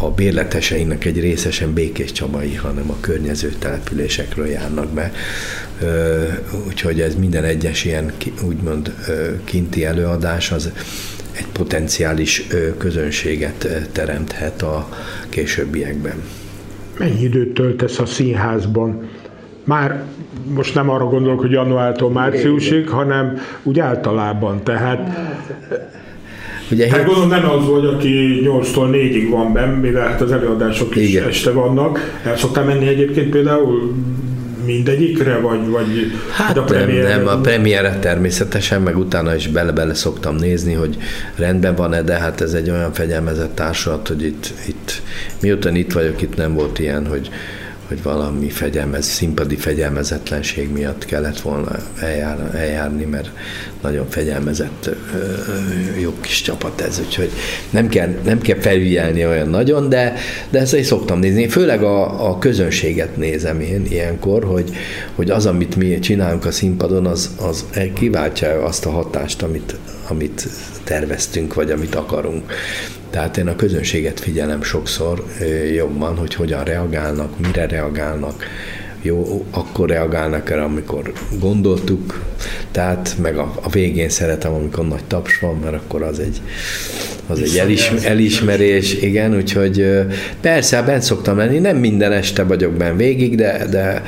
a 0.00 0.10
bérleteseinek 0.10 1.04
egy 1.04 1.20
részesen 1.20 1.72
Békés 1.72 2.12
Csabai, 2.12 2.54
hanem 2.54 2.90
a 2.90 3.00
környező 3.00 3.48
településekről 3.58 4.46
járnak 4.46 4.88
be. 4.88 5.12
Úgyhogy 6.66 7.00
ez 7.00 7.14
minden 7.14 7.44
egyes 7.44 7.84
ilyen 7.84 8.12
úgymond 8.42 8.94
kinti 9.44 9.84
előadás 9.84 10.52
az 10.52 10.70
egy 11.36 11.46
potenciális 11.52 12.46
közönséget 12.78 13.68
teremthet 13.92 14.62
a 14.62 14.88
későbbiekben. 15.28 16.22
Mennyi 16.98 17.22
időt 17.22 17.54
töltesz 17.54 17.98
a 17.98 18.06
színházban? 18.06 19.08
Már 19.64 20.02
most 20.54 20.74
nem 20.74 20.90
arra 20.90 21.04
gondolok, 21.04 21.40
hogy 21.40 21.50
januártól 21.50 22.10
márciusig, 22.10 22.88
hanem 22.88 23.38
úgy 23.62 23.78
általában. 23.78 24.62
Tehát 24.62 25.18
Ugye 26.70 26.90
hát 26.90 27.04
gondolom 27.04 27.28
nem 27.28 27.50
az 27.50 27.68
vagy, 27.68 27.84
aki 27.84 28.40
8-tól 28.44 28.88
4-ig 28.92 29.26
van 29.30 29.52
benn, 29.52 29.80
mivel 29.80 30.08
hát 30.08 30.20
az 30.20 30.32
előadások 30.32 30.96
is 30.96 31.08
Igen. 31.08 31.28
este 31.28 31.50
vannak. 31.50 32.20
El 32.24 32.36
szoktál 32.36 32.64
menni 32.64 32.86
egyébként 32.86 33.30
például 33.30 33.94
mindegyikre, 34.64 35.38
vagy, 35.38 35.68
vagy 35.68 36.12
hát 36.32 36.56
a 36.56 36.62
premier... 36.62 37.02
nem, 37.08 37.24
nem, 37.24 37.26
a 37.26 37.40
premierre 37.40 37.98
természetesen, 37.98 38.82
meg 38.82 38.96
utána 38.98 39.34
is 39.34 39.48
bele-bele 39.48 39.94
szoktam 39.94 40.36
nézni, 40.36 40.72
hogy 40.72 40.96
rendben 41.36 41.74
van-e, 41.74 42.02
de 42.02 42.14
hát 42.14 42.40
ez 42.40 42.52
egy 42.52 42.70
olyan 42.70 42.92
fegyelmezett 42.92 43.54
társulat, 43.54 44.08
hogy 44.08 44.22
itt, 44.22 44.52
itt 44.66 45.02
mióta 45.40 45.70
itt 45.70 45.92
vagyok, 45.92 46.22
itt 46.22 46.36
nem 46.36 46.54
volt 46.54 46.78
ilyen, 46.78 47.06
hogy 47.06 47.30
hogy 47.88 48.02
valami 48.02 48.48
fegyelmez, 48.48 49.06
színpadi 49.06 49.56
fegyelmezetlenség 49.56 50.72
miatt 50.72 51.04
kellett 51.04 51.40
volna 51.40 51.76
eljár, 52.00 52.50
eljárni, 52.54 53.04
mert 53.04 53.30
nagyon 53.82 54.08
fegyelmezett 54.08 54.90
jó 56.00 56.12
kis 56.20 56.42
csapat 56.42 56.80
ez, 56.80 57.00
úgyhogy 57.06 57.30
nem 57.70 57.88
kell, 57.88 58.14
nem 58.24 58.40
kell 58.40 58.58
felügyelni 58.60 59.26
olyan 59.26 59.48
nagyon, 59.48 59.88
de, 59.88 60.14
de 60.50 60.58
ezt 60.58 60.74
is 60.74 60.86
szoktam 60.86 61.18
nézni. 61.18 61.48
Főleg 61.48 61.82
a, 61.82 62.28
a 62.30 62.38
közönséget 62.38 63.16
nézem 63.16 63.60
én 63.60 63.86
ilyenkor, 63.88 64.44
hogy, 64.44 64.70
hogy 65.14 65.30
az, 65.30 65.46
amit 65.46 65.76
mi 65.76 65.98
csinálunk 65.98 66.44
a 66.44 66.50
színpadon, 66.50 67.06
az, 67.06 67.30
az 67.40 67.64
kiváltja 67.94 68.64
azt 68.64 68.86
a 68.86 68.90
hatást, 68.90 69.42
amit, 69.42 69.76
amit 70.08 70.48
terveztünk, 70.84 71.54
vagy 71.54 71.70
amit 71.70 71.94
akarunk. 71.94 72.52
Tehát 73.14 73.36
én 73.36 73.48
a 73.48 73.56
közönséget 73.56 74.20
figyelem 74.20 74.62
sokszor 74.62 75.24
jobban, 75.74 76.16
hogy 76.16 76.34
hogyan 76.34 76.64
reagálnak, 76.64 77.38
mire 77.38 77.66
reagálnak, 77.66 78.44
jó, 79.02 79.44
akkor 79.50 79.88
reagálnak 79.88 80.50
erre, 80.50 80.62
amikor 80.62 81.12
gondoltuk, 81.40 82.22
tehát 82.70 83.14
meg 83.22 83.36
a, 83.38 83.52
a 83.62 83.68
végén 83.68 84.08
szeretem, 84.08 84.54
amikor 84.54 84.88
nagy 84.88 85.04
taps 85.04 85.38
van, 85.38 85.58
mert 85.58 85.74
akkor 85.74 86.02
az 86.02 86.18
egy, 86.18 86.40
az 87.26 87.40
egy 87.40 87.56
elismer, 87.56 88.04
elismerés, 88.04 88.94
igen, 88.94 89.36
úgyhogy 89.36 89.86
persze, 90.40 90.82
bent 90.82 91.02
szoktam 91.02 91.36
lenni, 91.36 91.58
nem 91.58 91.76
minden 91.76 92.12
este 92.12 92.42
vagyok 92.42 92.72
benne 92.72 92.96
végig, 92.96 93.36
de, 93.36 93.66
de 93.70 94.02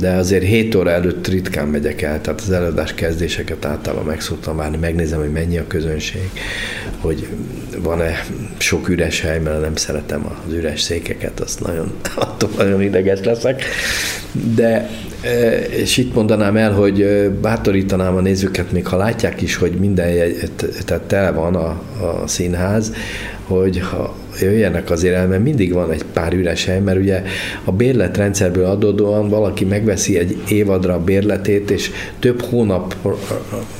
de 0.00 0.10
azért 0.10 0.44
7 0.44 0.74
óra 0.74 0.90
előtt 0.90 1.28
ritkán 1.28 1.68
megyek 1.68 2.02
el, 2.02 2.20
tehát 2.20 2.40
az 2.40 2.50
előadás 2.50 2.94
kezdéseket 2.94 3.64
általában 3.64 4.04
meg 4.04 4.20
szoktam 4.20 4.56
várni, 4.56 4.76
megnézem, 4.76 5.18
hogy 5.18 5.32
mennyi 5.32 5.58
a 5.58 5.66
közönség, 5.66 6.30
hogy 6.98 7.28
van-e 7.78 8.24
sok 8.56 8.88
üres 8.88 9.20
hely, 9.20 9.40
mert 9.40 9.60
nem 9.60 9.76
szeretem 9.76 10.26
az 10.46 10.52
üres 10.52 10.80
székeket, 10.80 11.40
azt 11.40 11.60
nagyon, 11.60 11.92
attól 12.16 12.50
nagyon 12.56 12.82
ideges 12.82 13.20
leszek. 13.24 13.64
De 14.54 14.90
és 15.70 15.96
itt 15.96 16.14
mondanám 16.14 16.56
el, 16.56 16.72
hogy 16.72 17.04
bátorítanám 17.40 18.16
a 18.16 18.20
nézőket, 18.20 18.72
még 18.72 18.86
ha 18.86 18.96
látják 18.96 19.42
is, 19.42 19.56
hogy 19.56 19.72
minden 19.72 20.32
tehát 20.84 21.02
tele 21.02 21.30
van 21.30 21.54
a, 21.54 21.82
a 22.04 22.26
színház, 22.26 22.92
hogy 23.46 23.80
ha 23.80 24.16
jöjjenek 24.40 24.90
azért 24.90 25.14
el, 25.14 25.26
mert 25.26 25.42
mindig 25.42 25.72
van 25.72 25.90
egy 25.90 26.04
pár 26.12 26.32
üres 26.32 26.64
hely, 26.64 26.80
mert 26.80 26.98
ugye 26.98 27.22
a 27.64 27.72
bérletrendszerből 27.72 28.64
adódóan 28.64 29.28
valaki 29.28 29.64
megveszi 29.64 30.18
egy 30.18 30.36
évadra 30.48 30.94
a 30.94 31.04
bérletét, 31.04 31.70
és 31.70 31.90
több 32.18 32.42
hónap 32.42 32.94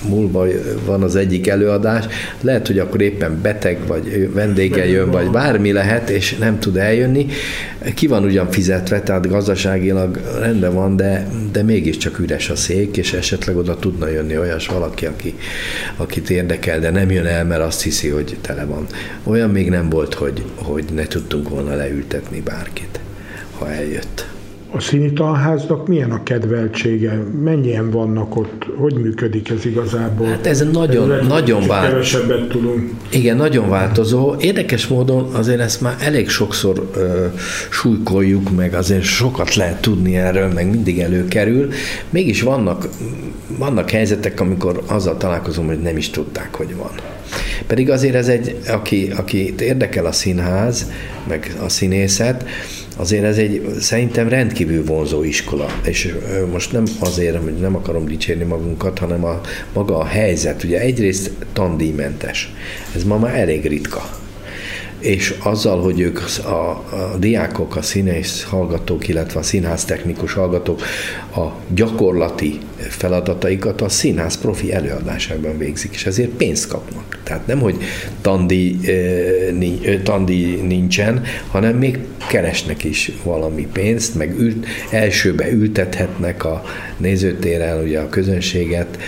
múlva 0.08 0.46
van 0.84 1.02
az 1.02 1.16
egyik 1.16 1.46
előadás, 1.46 2.04
lehet, 2.40 2.66
hogy 2.66 2.78
akkor 2.78 3.00
éppen 3.00 3.38
beteg, 3.42 3.78
vagy 3.86 4.32
vendége 4.32 4.86
jön, 4.88 5.10
vagy 5.10 5.30
bármi 5.30 5.72
lehet, 5.72 6.10
és 6.10 6.36
nem 6.36 6.58
tud 6.58 6.76
eljönni. 6.76 7.26
Ki 7.94 8.06
van 8.06 8.24
ugyan 8.24 8.50
fizetve, 8.50 9.00
tehát 9.00 9.28
gazdaságilag 9.28 10.20
rendben 10.40 10.74
van, 10.74 10.96
de, 10.96 11.26
de 11.52 11.62
mégiscsak 11.62 12.18
üres 12.18 12.50
a 12.50 12.56
szék, 12.56 12.96
és 12.96 13.12
esetleg 13.12 13.56
oda 13.56 13.76
tudna 13.76 14.08
jönni 14.08 14.38
olyas 14.38 14.66
valaki, 14.66 15.06
aki, 15.06 15.34
akit 15.96 16.30
érdekel, 16.30 16.80
de 16.80 16.90
nem 16.90 17.10
jön 17.10 17.26
el, 17.26 17.44
mert 17.44 17.62
azt 17.62 17.82
hiszi, 17.82 18.08
hogy 18.08 18.36
tele 18.40 18.64
van. 18.64 18.86
Olyan 19.24 19.50
még 19.50 19.68
nem 19.68 19.88
volt, 19.88 20.14
hogy, 20.14 20.43
hogy 20.54 20.84
ne 20.94 21.06
tudtunk 21.06 21.48
volna 21.48 21.74
leültetni 21.74 22.40
bárkit, 22.40 23.00
ha 23.58 23.70
eljött. 23.70 24.32
A 24.76 24.80
színi 24.80 25.12
tanháznak 25.12 25.88
milyen 25.88 26.10
a 26.10 26.22
kedveltsége? 26.22 27.12
Mennyien 27.42 27.90
vannak 27.90 28.36
ott? 28.36 28.66
Hogy 28.76 28.94
működik 28.94 29.50
ez 29.50 29.64
igazából? 29.64 30.26
Hát 30.26 30.46
ez 30.46 30.66
nagyon, 30.72 31.12
ez 31.12 31.26
nagyon 31.26 31.66
változó. 31.66 31.90
Kevesebbet 31.90 32.48
tudunk. 32.48 32.90
Igen, 33.08 33.36
nagyon 33.36 33.68
változó. 33.68 34.34
Érdekes 34.38 34.86
módon 34.86 35.34
azért 35.34 35.60
ezt 35.60 35.80
már 35.80 35.96
elég 36.00 36.28
sokszor 36.28 36.90
ö, 36.96 37.26
súlykoljuk, 37.70 38.56
meg 38.56 38.74
azért 38.74 39.02
sokat 39.02 39.54
lehet 39.54 39.80
tudni 39.80 40.16
erről, 40.16 40.52
meg 40.52 40.70
mindig 40.70 40.98
előkerül. 40.98 41.68
Mégis 42.10 42.42
vannak, 42.42 42.88
vannak 43.58 43.90
helyzetek, 43.90 44.40
amikor 44.40 44.82
azzal 44.86 45.16
találkozom, 45.16 45.66
hogy 45.66 45.80
nem 45.80 45.96
is 45.96 46.10
tudták, 46.10 46.54
hogy 46.54 46.76
van. 46.76 47.13
Pedig 47.66 47.90
azért 47.90 48.14
ez 48.14 48.28
egy, 48.28 48.56
aki, 48.68 49.12
aki 49.16 49.54
érdekel 49.58 50.06
a 50.06 50.12
színház, 50.12 50.90
meg 51.28 51.56
a 51.64 51.68
színészet, 51.68 52.44
azért 52.96 53.24
ez 53.24 53.38
egy 53.38 53.74
szerintem 53.80 54.28
rendkívül 54.28 54.84
vonzó 54.84 55.22
iskola. 55.22 55.66
És 55.84 56.14
most 56.52 56.72
nem 56.72 56.84
azért, 57.00 57.42
hogy 57.42 57.54
nem 57.54 57.76
akarom 57.76 58.06
dicsérni 58.06 58.44
magunkat, 58.44 58.98
hanem 58.98 59.24
a 59.24 59.40
maga 59.72 59.98
a 59.98 60.04
helyzet. 60.04 60.64
Ugye 60.64 60.80
egyrészt 60.80 61.30
tandíjmentes. 61.52 62.52
Ez 62.94 63.04
ma 63.04 63.18
már 63.18 63.38
elég 63.38 63.66
ritka 63.66 64.22
és 65.04 65.34
azzal, 65.42 65.82
hogy 65.82 66.00
ők 66.00 66.20
a, 66.44 66.50
a 66.50 67.16
diákok, 67.18 67.76
a 67.76 67.82
színész 67.82 68.42
hallgatók, 68.42 69.08
illetve 69.08 69.40
a 69.40 69.42
színház 69.42 69.84
technikus 69.84 70.32
hallgatók 70.32 70.82
a 71.36 71.46
gyakorlati 71.68 72.58
feladataikat 72.88 73.80
a 73.80 73.88
színház 73.88 74.38
profi 74.38 74.72
előadásában 74.72 75.58
végzik, 75.58 75.94
és 75.94 76.06
ezért 76.06 76.30
pénzt 76.30 76.68
kapnak. 76.68 77.18
Tehát 77.22 77.46
nem, 77.46 77.60
hogy 77.60 77.76
tandi, 78.20 78.78
tandi 80.02 80.44
nincsen, 80.54 81.22
hanem 81.50 81.76
még 81.76 81.98
keresnek 82.28 82.84
is 82.84 83.12
valami 83.22 83.66
pénzt, 83.72 84.14
meg 84.14 84.38
ült, 84.38 84.66
elsőbe 84.90 85.50
ültethetnek 85.50 86.44
a 86.44 86.62
nézőtéren 86.96 87.82
ugye 87.82 87.98
a 87.98 88.08
közönséget, 88.08 88.98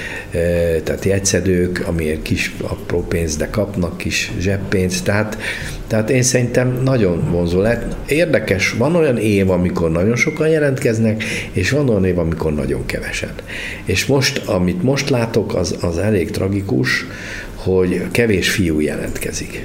tehát 0.85 1.05
jegyszedők, 1.05 1.83
amiért 1.87 2.23
kis 2.23 2.55
apró 2.63 3.03
pénzt, 3.03 3.39
de 3.39 3.51
kapnak 3.51 3.97
kis 3.97 4.33
zseppénzt, 4.39 5.05
tehát 5.05 5.39
tehát 5.87 6.11
én 6.11 6.23
szerintem 6.23 6.81
nagyon 6.85 7.31
vonzó 7.31 7.61
lett. 7.61 7.97
Érdekes, 8.09 8.73
van 8.73 8.97
olyan 8.97 9.19
év, 9.19 9.51
amikor 9.51 9.91
nagyon 9.91 10.17
sokan 10.17 10.49
jelentkeznek, 10.49 11.25
és 11.53 11.71
van 11.71 11.89
olyan 11.89 12.05
év, 12.05 12.19
amikor 12.19 12.55
nagyon 12.55 12.87
kevesen. 12.87 13.31
És 13.85 14.07
most, 14.07 14.39
amit 14.39 14.83
most 14.83 15.11
látok, 15.11 15.55
az, 15.55 15.77
az 15.81 15.99
elég 15.99 16.31
tragikus, 16.31 17.07
hogy 17.55 18.11
kevés 18.11 18.51
fiú 18.51 18.81
jelentkezik. 18.81 19.65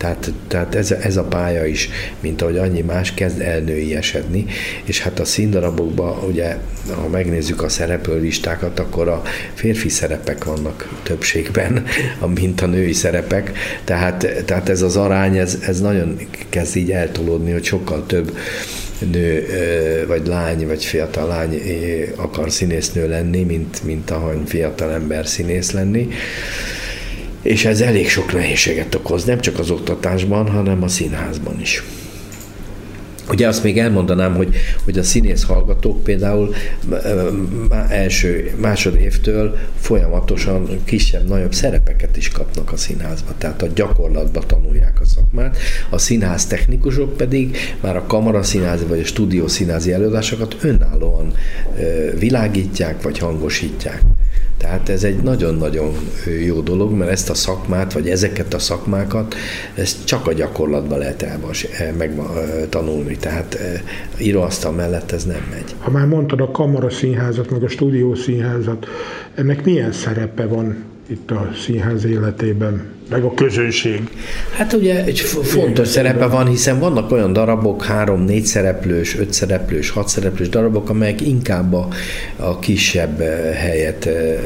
Tehát, 0.00 0.32
tehát 0.48 0.74
ez, 0.74 0.90
ez 0.90 1.16
a 1.16 1.22
pálya 1.22 1.66
is, 1.66 1.88
mint 2.20 2.42
ahogy 2.42 2.58
annyi 2.58 2.80
más, 2.80 3.14
kezd 3.14 3.40
elnőiesedni, 3.40 4.46
és 4.84 5.02
hát 5.02 5.18
a 5.18 5.24
színdarabokban, 5.24 6.18
ugye, 6.28 6.56
ha 6.94 7.08
megnézzük 7.08 7.62
a 7.62 7.68
szereplőlistákat, 7.68 8.78
akkor 8.78 9.08
a 9.08 9.22
férfi 9.54 9.88
szerepek 9.88 10.44
vannak 10.44 11.00
többségben, 11.02 11.84
mint 12.34 12.60
a 12.60 12.66
női 12.66 12.92
szerepek, 12.92 13.52
tehát, 13.84 14.42
tehát 14.44 14.68
ez 14.68 14.82
az 14.82 14.96
arány, 14.96 15.36
ez, 15.36 15.58
ez 15.66 15.80
nagyon 15.80 16.18
kezd 16.48 16.76
így 16.76 16.90
eltolódni, 16.90 17.52
hogy 17.52 17.64
sokkal 17.64 18.06
több 18.06 18.36
nő, 19.10 19.46
vagy 20.06 20.26
lány, 20.26 20.66
vagy 20.66 20.84
fiatal 20.84 21.26
lány 21.26 21.60
akar 22.16 22.50
színésznő 22.50 23.08
lenni, 23.08 23.42
mint, 23.42 23.84
mint 23.84 24.10
ahogy 24.10 24.38
fiatal 24.46 24.92
ember 24.92 25.26
színész 25.26 25.70
lenni 25.70 26.08
és 27.42 27.64
ez 27.64 27.80
elég 27.80 28.08
sok 28.08 28.32
nehézséget 28.32 28.94
okoz, 28.94 29.24
nem 29.24 29.40
csak 29.40 29.58
az 29.58 29.70
oktatásban, 29.70 30.48
hanem 30.48 30.82
a 30.82 30.88
színházban 30.88 31.60
is. 31.60 31.82
Ugye 33.30 33.48
azt 33.48 33.62
még 33.62 33.78
elmondanám, 33.78 34.34
hogy, 34.34 34.56
hogy 34.84 34.98
a 34.98 35.02
színész 35.02 35.42
hallgatók 35.42 36.02
például 36.02 36.54
első, 37.88 38.54
másodévtől 38.60 39.58
folyamatosan 39.80 40.68
kisebb-nagyobb 40.84 41.54
szerepeket 41.54 42.16
is 42.16 42.28
kapnak 42.28 42.72
a 42.72 42.76
színházba, 42.76 43.32
tehát 43.38 43.62
a 43.62 43.66
gyakorlatban 43.74 44.44
tanulják 44.46 45.00
a 45.00 45.04
szakmát. 45.04 45.56
A 45.90 45.98
színház 45.98 46.46
technikusok 46.46 47.16
pedig 47.16 47.56
már 47.80 47.96
a 47.96 48.06
kamaraszínházi 48.06 48.84
vagy 48.84 49.00
a 49.00 49.04
stúdiószínházi 49.04 49.92
előadásokat 49.92 50.56
önállóan 50.60 51.32
világítják 52.18 53.02
vagy 53.02 53.18
hangosítják. 53.18 54.02
Tehát 54.60 54.88
ez 54.88 55.04
egy 55.04 55.16
nagyon-nagyon 55.16 55.94
jó 56.46 56.60
dolog, 56.60 56.92
mert 56.92 57.10
ezt 57.10 57.30
a 57.30 57.34
szakmát, 57.34 57.92
vagy 57.92 58.08
ezeket 58.08 58.54
a 58.54 58.58
szakmákat, 58.58 59.34
ezt 59.74 60.04
csak 60.04 60.26
a 60.26 60.32
gyakorlatban 60.32 60.98
lehet 60.98 61.22
eh, 61.22 61.92
megtanulni. 61.98 63.16
Tehát 63.16 63.54
eh, 63.54 63.80
íróasztal 64.18 64.72
mellett 64.72 65.10
ez 65.10 65.24
nem 65.24 65.46
megy. 65.50 65.74
Ha 65.78 65.90
már 65.90 66.06
mondtad 66.06 66.40
a 66.40 66.50
kamaraszínházat, 66.50 67.50
meg 67.50 67.62
a 67.62 67.68
stúdiószínházat, 67.68 68.86
ennek 69.34 69.64
milyen 69.64 69.92
szerepe 69.92 70.46
van 70.46 70.84
itt 71.06 71.30
a 71.30 71.50
színház 71.64 72.04
életében? 72.04 72.99
Meg 73.10 73.24
a 73.24 73.34
közönség. 73.34 74.00
Hát 74.56 74.72
ugye 74.72 75.04
egy 75.04 75.20
fontos 75.20 75.88
szerepe 75.88 76.26
van, 76.26 76.46
hiszen 76.46 76.78
vannak 76.78 77.12
olyan 77.12 77.32
darabok, 77.32 77.84
három-négy 77.84 78.44
szereplős, 78.44 79.18
öt 79.18 79.32
szereplős, 79.32 79.90
hat 79.90 80.08
szereplős 80.08 80.48
darabok, 80.48 80.90
amelyek 80.90 81.20
inkább 81.20 81.72
a, 81.72 81.88
a 82.36 82.58
kisebb 82.58 83.20
eh, 83.20 83.54
helyet 83.54 84.06
eh, 84.06 84.14
eh, 84.14 84.38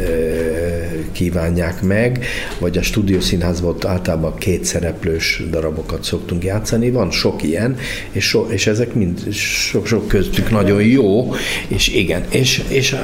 kívánják 1.13 1.83
meg, 1.83 2.25
vagy 2.59 2.79
a 2.79 2.83
stúdiószínházban 2.83 3.77
általában 3.87 4.35
két 4.39 4.65
szereplős 4.65 5.43
darabokat 5.51 6.05
szoktunk 6.05 6.45
játszani. 6.45 6.91
Van 6.91 7.11
sok 7.11 7.43
ilyen, 7.43 7.77
és, 8.11 8.29
so, 8.29 8.47
és 8.49 8.67
ezek 8.67 8.95
mind 8.95 9.33
sok-sok 9.33 10.09
köztük 10.09 10.51
nagyon 10.51 10.83
jó, 10.83 11.35
és 11.69 11.89
igen, 11.89 12.25
és, 12.29 12.63
és 12.69 12.97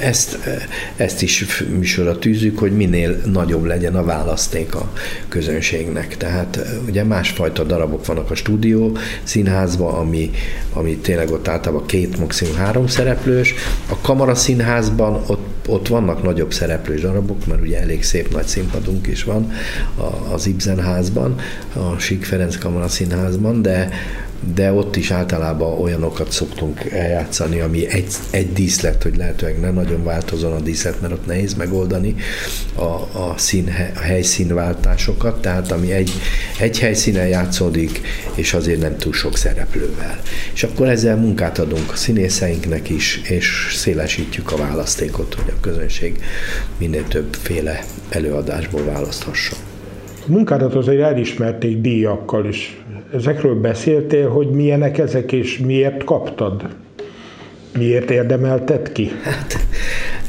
ezt, 0.00 0.38
ezt 0.96 1.22
is 1.22 1.44
műsorra 1.78 2.18
tűzük, 2.18 2.58
hogy 2.58 2.72
minél 2.72 3.20
nagyobb 3.32 3.64
legyen 3.64 3.94
a 3.94 4.04
választék 4.04 4.74
a 4.74 4.92
közönségnek. 5.28 6.16
Tehát 6.16 6.58
ugye 6.86 7.04
másfajta 7.04 7.64
darabok 7.64 8.06
vannak 8.06 8.30
a 8.30 8.34
stúdió 8.34 8.96
színházban, 9.22 9.94
ami, 9.94 10.30
ami 10.72 10.96
tényleg 10.96 11.30
ott 11.30 11.48
általában 11.48 11.86
két, 11.86 12.18
maximum 12.18 12.54
három 12.54 12.86
szereplős. 12.86 13.54
A 13.90 14.00
kamara 14.00 14.34
színházban 14.34 15.22
ott, 15.26 15.68
ott 15.68 15.88
vannak 15.88 16.22
nagyobb 16.22 16.52
szereplős 16.52 17.00
darabok, 17.00 17.46
mert 17.46 17.60
ugye 17.60 17.80
elég 17.80 18.02
szép 18.02 18.32
nagy 18.32 18.46
színpadunk 18.46 19.06
is 19.06 19.24
van 19.24 19.52
az 20.32 20.46
Ibzenházban, 20.46 21.34
a 21.72 21.98
Sík 21.98 22.24
Ferenc 22.24 22.56
Kamara 22.56 22.88
Színházban, 22.88 23.62
de 23.62 23.88
de 24.54 24.72
ott 24.72 24.96
is 24.96 25.10
általában 25.10 25.80
olyanokat 25.80 26.32
szoktunk 26.32 26.84
eljátszani, 26.90 27.60
ami 27.60 27.88
egy, 27.88 28.06
egy 28.30 28.52
díszlet, 28.52 29.02
hogy 29.02 29.16
lehetőleg 29.16 29.60
ne 29.60 29.70
nagyon 29.70 30.04
változon 30.04 30.52
a 30.52 30.60
díszlet, 30.60 31.00
mert 31.00 31.12
ott 31.12 31.26
nehéz 31.26 31.54
megoldani 31.54 32.14
a, 32.74 32.82
a, 32.82 33.34
szín, 33.36 33.68
a 33.94 33.98
helyszínváltásokat, 33.98 35.40
tehát 35.40 35.72
ami 35.72 35.92
egy, 35.92 36.12
egy 36.60 36.78
helyszínen 36.78 37.26
játszódik, 37.26 38.00
és 38.34 38.54
azért 38.54 38.80
nem 38.80 38.96
túl 38.96 39.12
sok 39.12 39.36
szereplővel. 39.36 40.20
És 40.54 40.62
akkor 40.62 40.88
ezzel 40.88 41.16
munkát 41.16 41.58
adunk 41.58 41.92
a 41.92 41.96
színészeinknek 41.96 42.88
is, 42.88 43.22
és 43.28 43.74
szélesítjük 43.76 44.52
a 44.52 44.56
választékot, 44.56 45.34
hogy 45.34 45.52
a 45.56 45.60
közönség 45.60 46.22
minél 46.78 47.08
többféle 47.08 47.84
előadásból 48.08 48.84
választhasson. 48.84 49.58
A 50.26 50.30
munkádat 50.30 50.74
azért 50.74 51.02
elismerték 51.02 51.80
díjakkal 51.80 52.46
is 52.46 52.83
ezekről 53.14 53.54
beszéltél, 53.54 54.28
hogy 54.28 54.50
milyenek 54.50 54.98
ezek, 54.98 55.32
és 55.32 55.58
miért 55.58 56.04
kaptad? 56.04 56.62
Miért 57.78 58.10
érdemelted 58.10 58.92
ki? 58.92 59.10
Hát, 59.22 59.58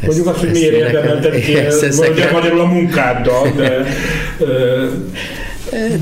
Mondjuk 0.05 0.27
azt, 0.27 0.39
hogy 0.39 0.51
miért 0.51 0.73
érdemelted 0.73 1.39
ki, 1.39 1.53
mondjuk 1.97 2.31
magyarul 2.31 2.59
a 2.59 2.65
munkáddal, 2.65 3.51
de 3.55 3.85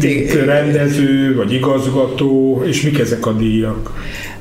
mint 0.01 0.31
hát 0.31 0.45
rendező, 0.45 1.35
vagy 1.35 1.53
igazgató, 1.53 2.63
és 2.65 2.81
mik 2.81 2.99
ezek 2.99 3.25
a 3.25 3.31
díjak? 3.31 3.91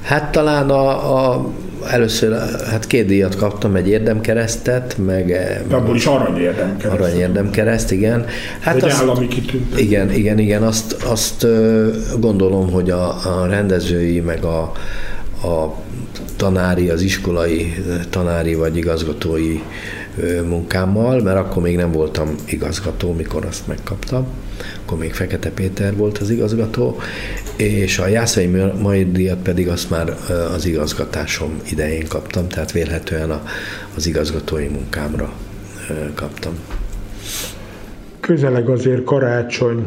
Hát 0.02 0.32
talán 0.32 0.70
a, 0.70 1.30
a 1.30 1.50
először 1.90 2.38
hát 2.70 2.86
két 2.86 3.06
díjat 3.06 3.36
kaptam, 3.36 3.74
egy 3.74 3.88
érdemkeresztet, 3.88 4.96
meg... 5.04 5.26
De 5.68 5.76
abból 5.76 5.96
is 5.96 6.06
arany 6.06 6.40
érdemkereszt. 6.40 7.00
Arany 7.00 7.18
érdemkereszt, 7.18 7.92
igen. 7.92 8.26
Hát 8.60 8.76
egy 8.76 8.84
azt, 8.84 9.00
állami 9.00 9.28
kitűnt. 9.28 9.80
Igen, 9.80 10.12
igen, 10.12 10.38
igen, 10.38 10.62
azt, 10.62 10.92
azt 10.92 11.46
gondolom, 12.20 12.70
hogy 12.70 12.90
a, 12.90 13.08
a 13.08 13.46
rendezői, 13.46 14.20
meg 14.20 14.44
a, 14.44 14.72
a 15.48 15.74
tanári, 16.36 16.88
az 16.88 17.02
iskolai 17.02 17.74
tanári 18.10 18.54
vagy 18.54 18.76
igazgatói 18.76 19.60
munkámmal, 20.48 21.22
mert 21.22 21.38
akkor 21.38 21.62
még 21.62 21.76
nem 21.76 21.92
voltam 21.92 22.34
igazgató, 22.44 23.12
mikor 23.12 23.44
azt 23.44 23.66
megkaptam. 23.66 24.26
Akkor 24.84 24.98
még 24.98 25.12
Fekete 25.12 25.50
Péter 25.50 25.96
volt 25.96 26.18
az 26.18 26.30
igazgató, 26.30 26.96
és 27.56 27.98
a 27.98 28.06
Jászai 28.06 28.46
mai 28.80 29.10
díjat 29.10 29.38
pedig 29.38 29.68
azt 29.68 29.90
már 29.90 30.16
az 30.54 30.66
igazgatásom 30.66 31.60
idején 31.70 32.06
kaptam, 32.08 32.48
tehát 32.48 32.72
vélhetően 32.72 33.40
az 33.96 34.06
igazgatói 34.06 34.66
munkámra 34.66 35.32
kaptam. 36.14 36.52
Közeleg 38.20 38.68
azért 38.68 39.04
karácsony, 39.04 39.86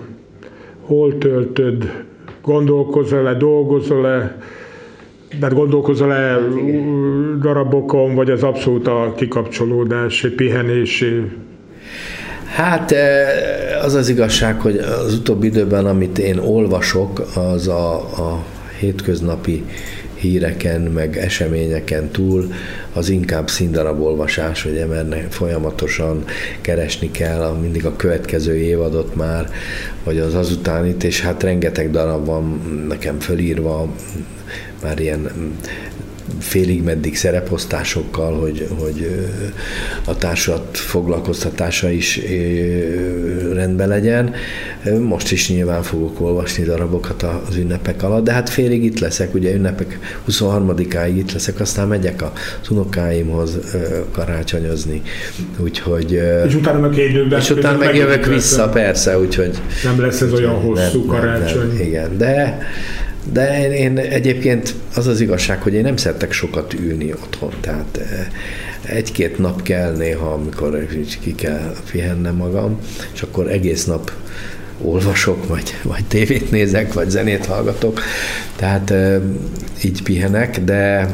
hol 0.81 1.17
töltöd, 1.17 2.03
gondolkozol-e, 2.41 3.33
dolgozol-e, 3.33 4.37
de 5.39 5.47
gondolkozol-e 5.47 6.37
darabokon, 7.41 8.15
vagy 8.15 8.29
az 8.29 8.43
abszolút 8.43 8.87
a 8.87 9.13
kikapcsolódás, 9.15 10.27
pihenés? 10.35 11.03
Hát 12.55 12.95
az 13.83 13.93
az 13.93 14.09
igazság, 14.09 14.61
hogy 14.61 14.77
az 14.77 15.13
utóbbi 15.13 15.47
időben, 15.47 15.85
amit 15.85 16.17
én 16.17 16.37
olvasok, 16.37 17.19
az 17.35 17.67
a, 17.67 17.93
a 17.95 18.43
hétköznapi 18.79 19.63
híreken, 20.15 20.81
meg 20.81 21.17
eseményeken 21.17 22.09
túl, 22.09 22.51
az 22.93 23.09
inkább 23.09 23.49
színdarab 23.49 24.01
olvasás, 24.01 24.65
ugye, 24.65 24.85
mert 24.85 25.33
folyamatosan 25.33 26.23
keresni 26.61 27.11
kell 27.11 27.57
mindig 27.61 27.85
a 27.85 27.95
következő 27.95 28.55
évadot 28.55 29.15
már, 29.15 29.49
vagy 30.03 30.17
az 30.17 30.33
azutánit, 30.33 31.03
és 31.03 31.21
hát 31.21 31.43
rengeteg 31.43 31.91
darab 31.91 32.25
van 32.25 32.61
nekem 32.87 33.19
fölírva, 33.19 33.87
már 34.85 34.99
ilyen 34.99 35.29
félig 36.39 36.83
meddig 36.83 37.15
szereposztásokkal, 37.15 38.39
hogy, 38.39 38.67
hogy 38.79 39.27
a 40.05 40.17
társat 40.17 40.77
foglalkoztatása 40.77 41.89
is 41.89 42.19
rendben 43.53 43.87
legyen. 43.87 44.33
Most 44.99 45.31
is 45.31 45.49
nyilván 45.49 45.83
fogok 45.83 46.21
olvasni 46.21 46.63
darabokat 46.63 47.23
az 47.23 47.55
ünnepek 47.55 48.03
alatt, 48.03 48.23
de 48.23 48.31
hát 48.31 48.49
félig 48.49 48.83
itt 48.83 48.99
leszek, 48.99 49.33
ugye 49.33 49.53
ünnepek 49.53 49.99
23-áig 50.29 51.13
itt 51.15 51.31
leszek, 51.31 51.59
aztán 51.59 51.87
megyek 51.87 52.21
a 52.21 52.33
unokáimhoz 52.69 53.57
karácsonyozni, 54.11 55.01
úgyhogy... 55.57 56.11
És 56.47 56.55
utána 56.55 56.79
meg 56.79 56.89
két 56.89 57.09
időben... 57.09 57.39
És 57.39 57.49
utána 57.49 57.77
megjövök 57.77 58.25
vissza, 58.25 58.69
persze, 58.69 59.19
úgyhogy... 59.19 59.61
Nem 59.83 60.01
lesz 60.01 60.21
ez 60.21 60.33
olyan 60.33 60.53
hosszú 60.53 60.99
nem, 60.99 61.07
karácsony. 61.07 61.67
Nem, 61.67 61.77
nem, 61.77 61.85
igen, 61.85 62.17
de 62.17 62.57
de 63.31 63.63
én, 63.63 63.71
én 63.71 63.97
egyébként 63.97 64.73
az 64.95 65.07
az 65.07 65.21
igazság, 65.21 65.61
hogy 65.61 65.73
én 65.73 65.81
nem 65.81 65.97
szeretek 65.97 66.31
sokat 66.31 66.73
ülni 66.73 67.11
otthon, 67.13 67.53
tehát 67.61 67.97
eh, 67.97 68.27
egy-két 68.95 69.37
nap 69.37 69.61
kell 69.61 69.95
néha, 69.95 70.33
amikor 70.33 70.87
ki 71.21 71.35
kell 71.35 71.75
pihennem 71.91 72.35
magam, 72.35 72.79
és 73.13 73.21
akkor 73.21 73.51
egész 73.51 73.85
nap 73.85 74.11
olvasok, 74.81 75.47
vagy, 75.47 75.75
vagy 75.83 76.05
tévét 76.05 76.51
nézek, 76.51 76.93
vagy 76.93 77.09
zenét 77.09 77.45
hallgatok, 77.45 78.01
tehát 78.55 78.91
eh, 78.91 79.21
így 79.83 80.03
pihenek, 80.03 80.59
de, 80.63 81.09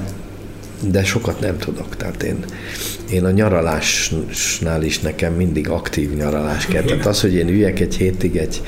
de 0.81 1.03
sokat 1.03 1.39
nem 1.39 1.57
tudok, 1.57 1.95
tehát 1.95 2.23
én, 2.23 2.45
én 3.11 3.25
a 3.25 3.31
nyaralásnál 3.31 4.83
is 4.83 4.99
nekem 4.99 5.33
mindig 5.33 5.69
aktív 5.69 6.15
nyaralás 6.15 6.65
kell. 6.65 6.83
Tehát 6.83 7.05
az, 7.05 7.21
hogy 7.21 7.33
én 7.33 7.47
üljek 7.47 7.79
egy 7.79 7.95
hétig 7.95 8.35
egy, 8.35 8.61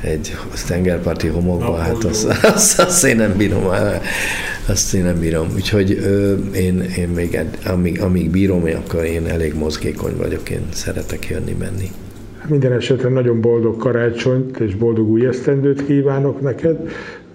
egy 0.00 0.36
tengerparti 0.66 1.26
homokba, 1.26 1.76
hát 1.76 2.04
azt, 2.04 2.26
azt, 2.54 2.80
azt 2.80 3.04
én 3.04 3.16
nem 3.16 3.36
bírom. 3.36 3.64
Azt 4.66 4.94
én 4.94 5.02
nem 5.02 5.20
bírom. 5.20 5.46
Úgyhogy 5.54 5.98
ö, 6.02 6.34
én, 6.54 6.80
én 6.96 7.08
még 7.08 7.34
ed, 7.34 7.58
amíg, 7.66 8.00
amíg 8.00 8.30
bírom, 8.30 8.64
akkor 8.76 9.04
én 9.04 9.26
elég 9.26 9.54
mozgékony 9.54 10.16
vagyok, 10.16 10.50
én 10.50 10.62
szeretek 10.70 11.28
jönni-menni. 11.28 11.90
Minden 12.48 12.72
esetre 12.72 13.08
nagyon 13.08 13.40
boldog 13.40 13.76
karácsonyt 13.76 14.60
és 14.60 14.74
boldog 14.74 15.08
új 15.08 15.26
esztendőt 15.26 15.86
kívánok 15.86 16.40
neked, 16.40 16.76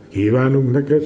kívánunk 0.10 0.72
neked, 0.72 1.04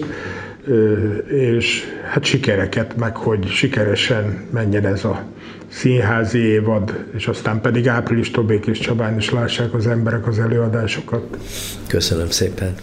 és 1.27 1.83
hát 2.11 2.23
sikereket, 2.23 2.97
meg 2.97 3.15
hogy 3.15 3.47
sikeresen 3.47 4.43
menjen 4.49 4.85
ez 4.85 5.03
a 5.03 5.23
színházi 5.71 6.39
évad, 6.39 7.05
és 7.13 7.27
aztán 7.27 7.61
pedig 7.61 7.87
áprilistól 7.87 8.43
Békés 8.43 8.79
Csabán 8.79 9.17
is 9.17 9.29
lássák 9.29 9.73
az 9.73 9.87
emberek 9.87 10.27
az 10.27 10.39
előadásokat. 10.39 11.37
Köszönöm 11.87 12.29
szépen! 12.29 12.75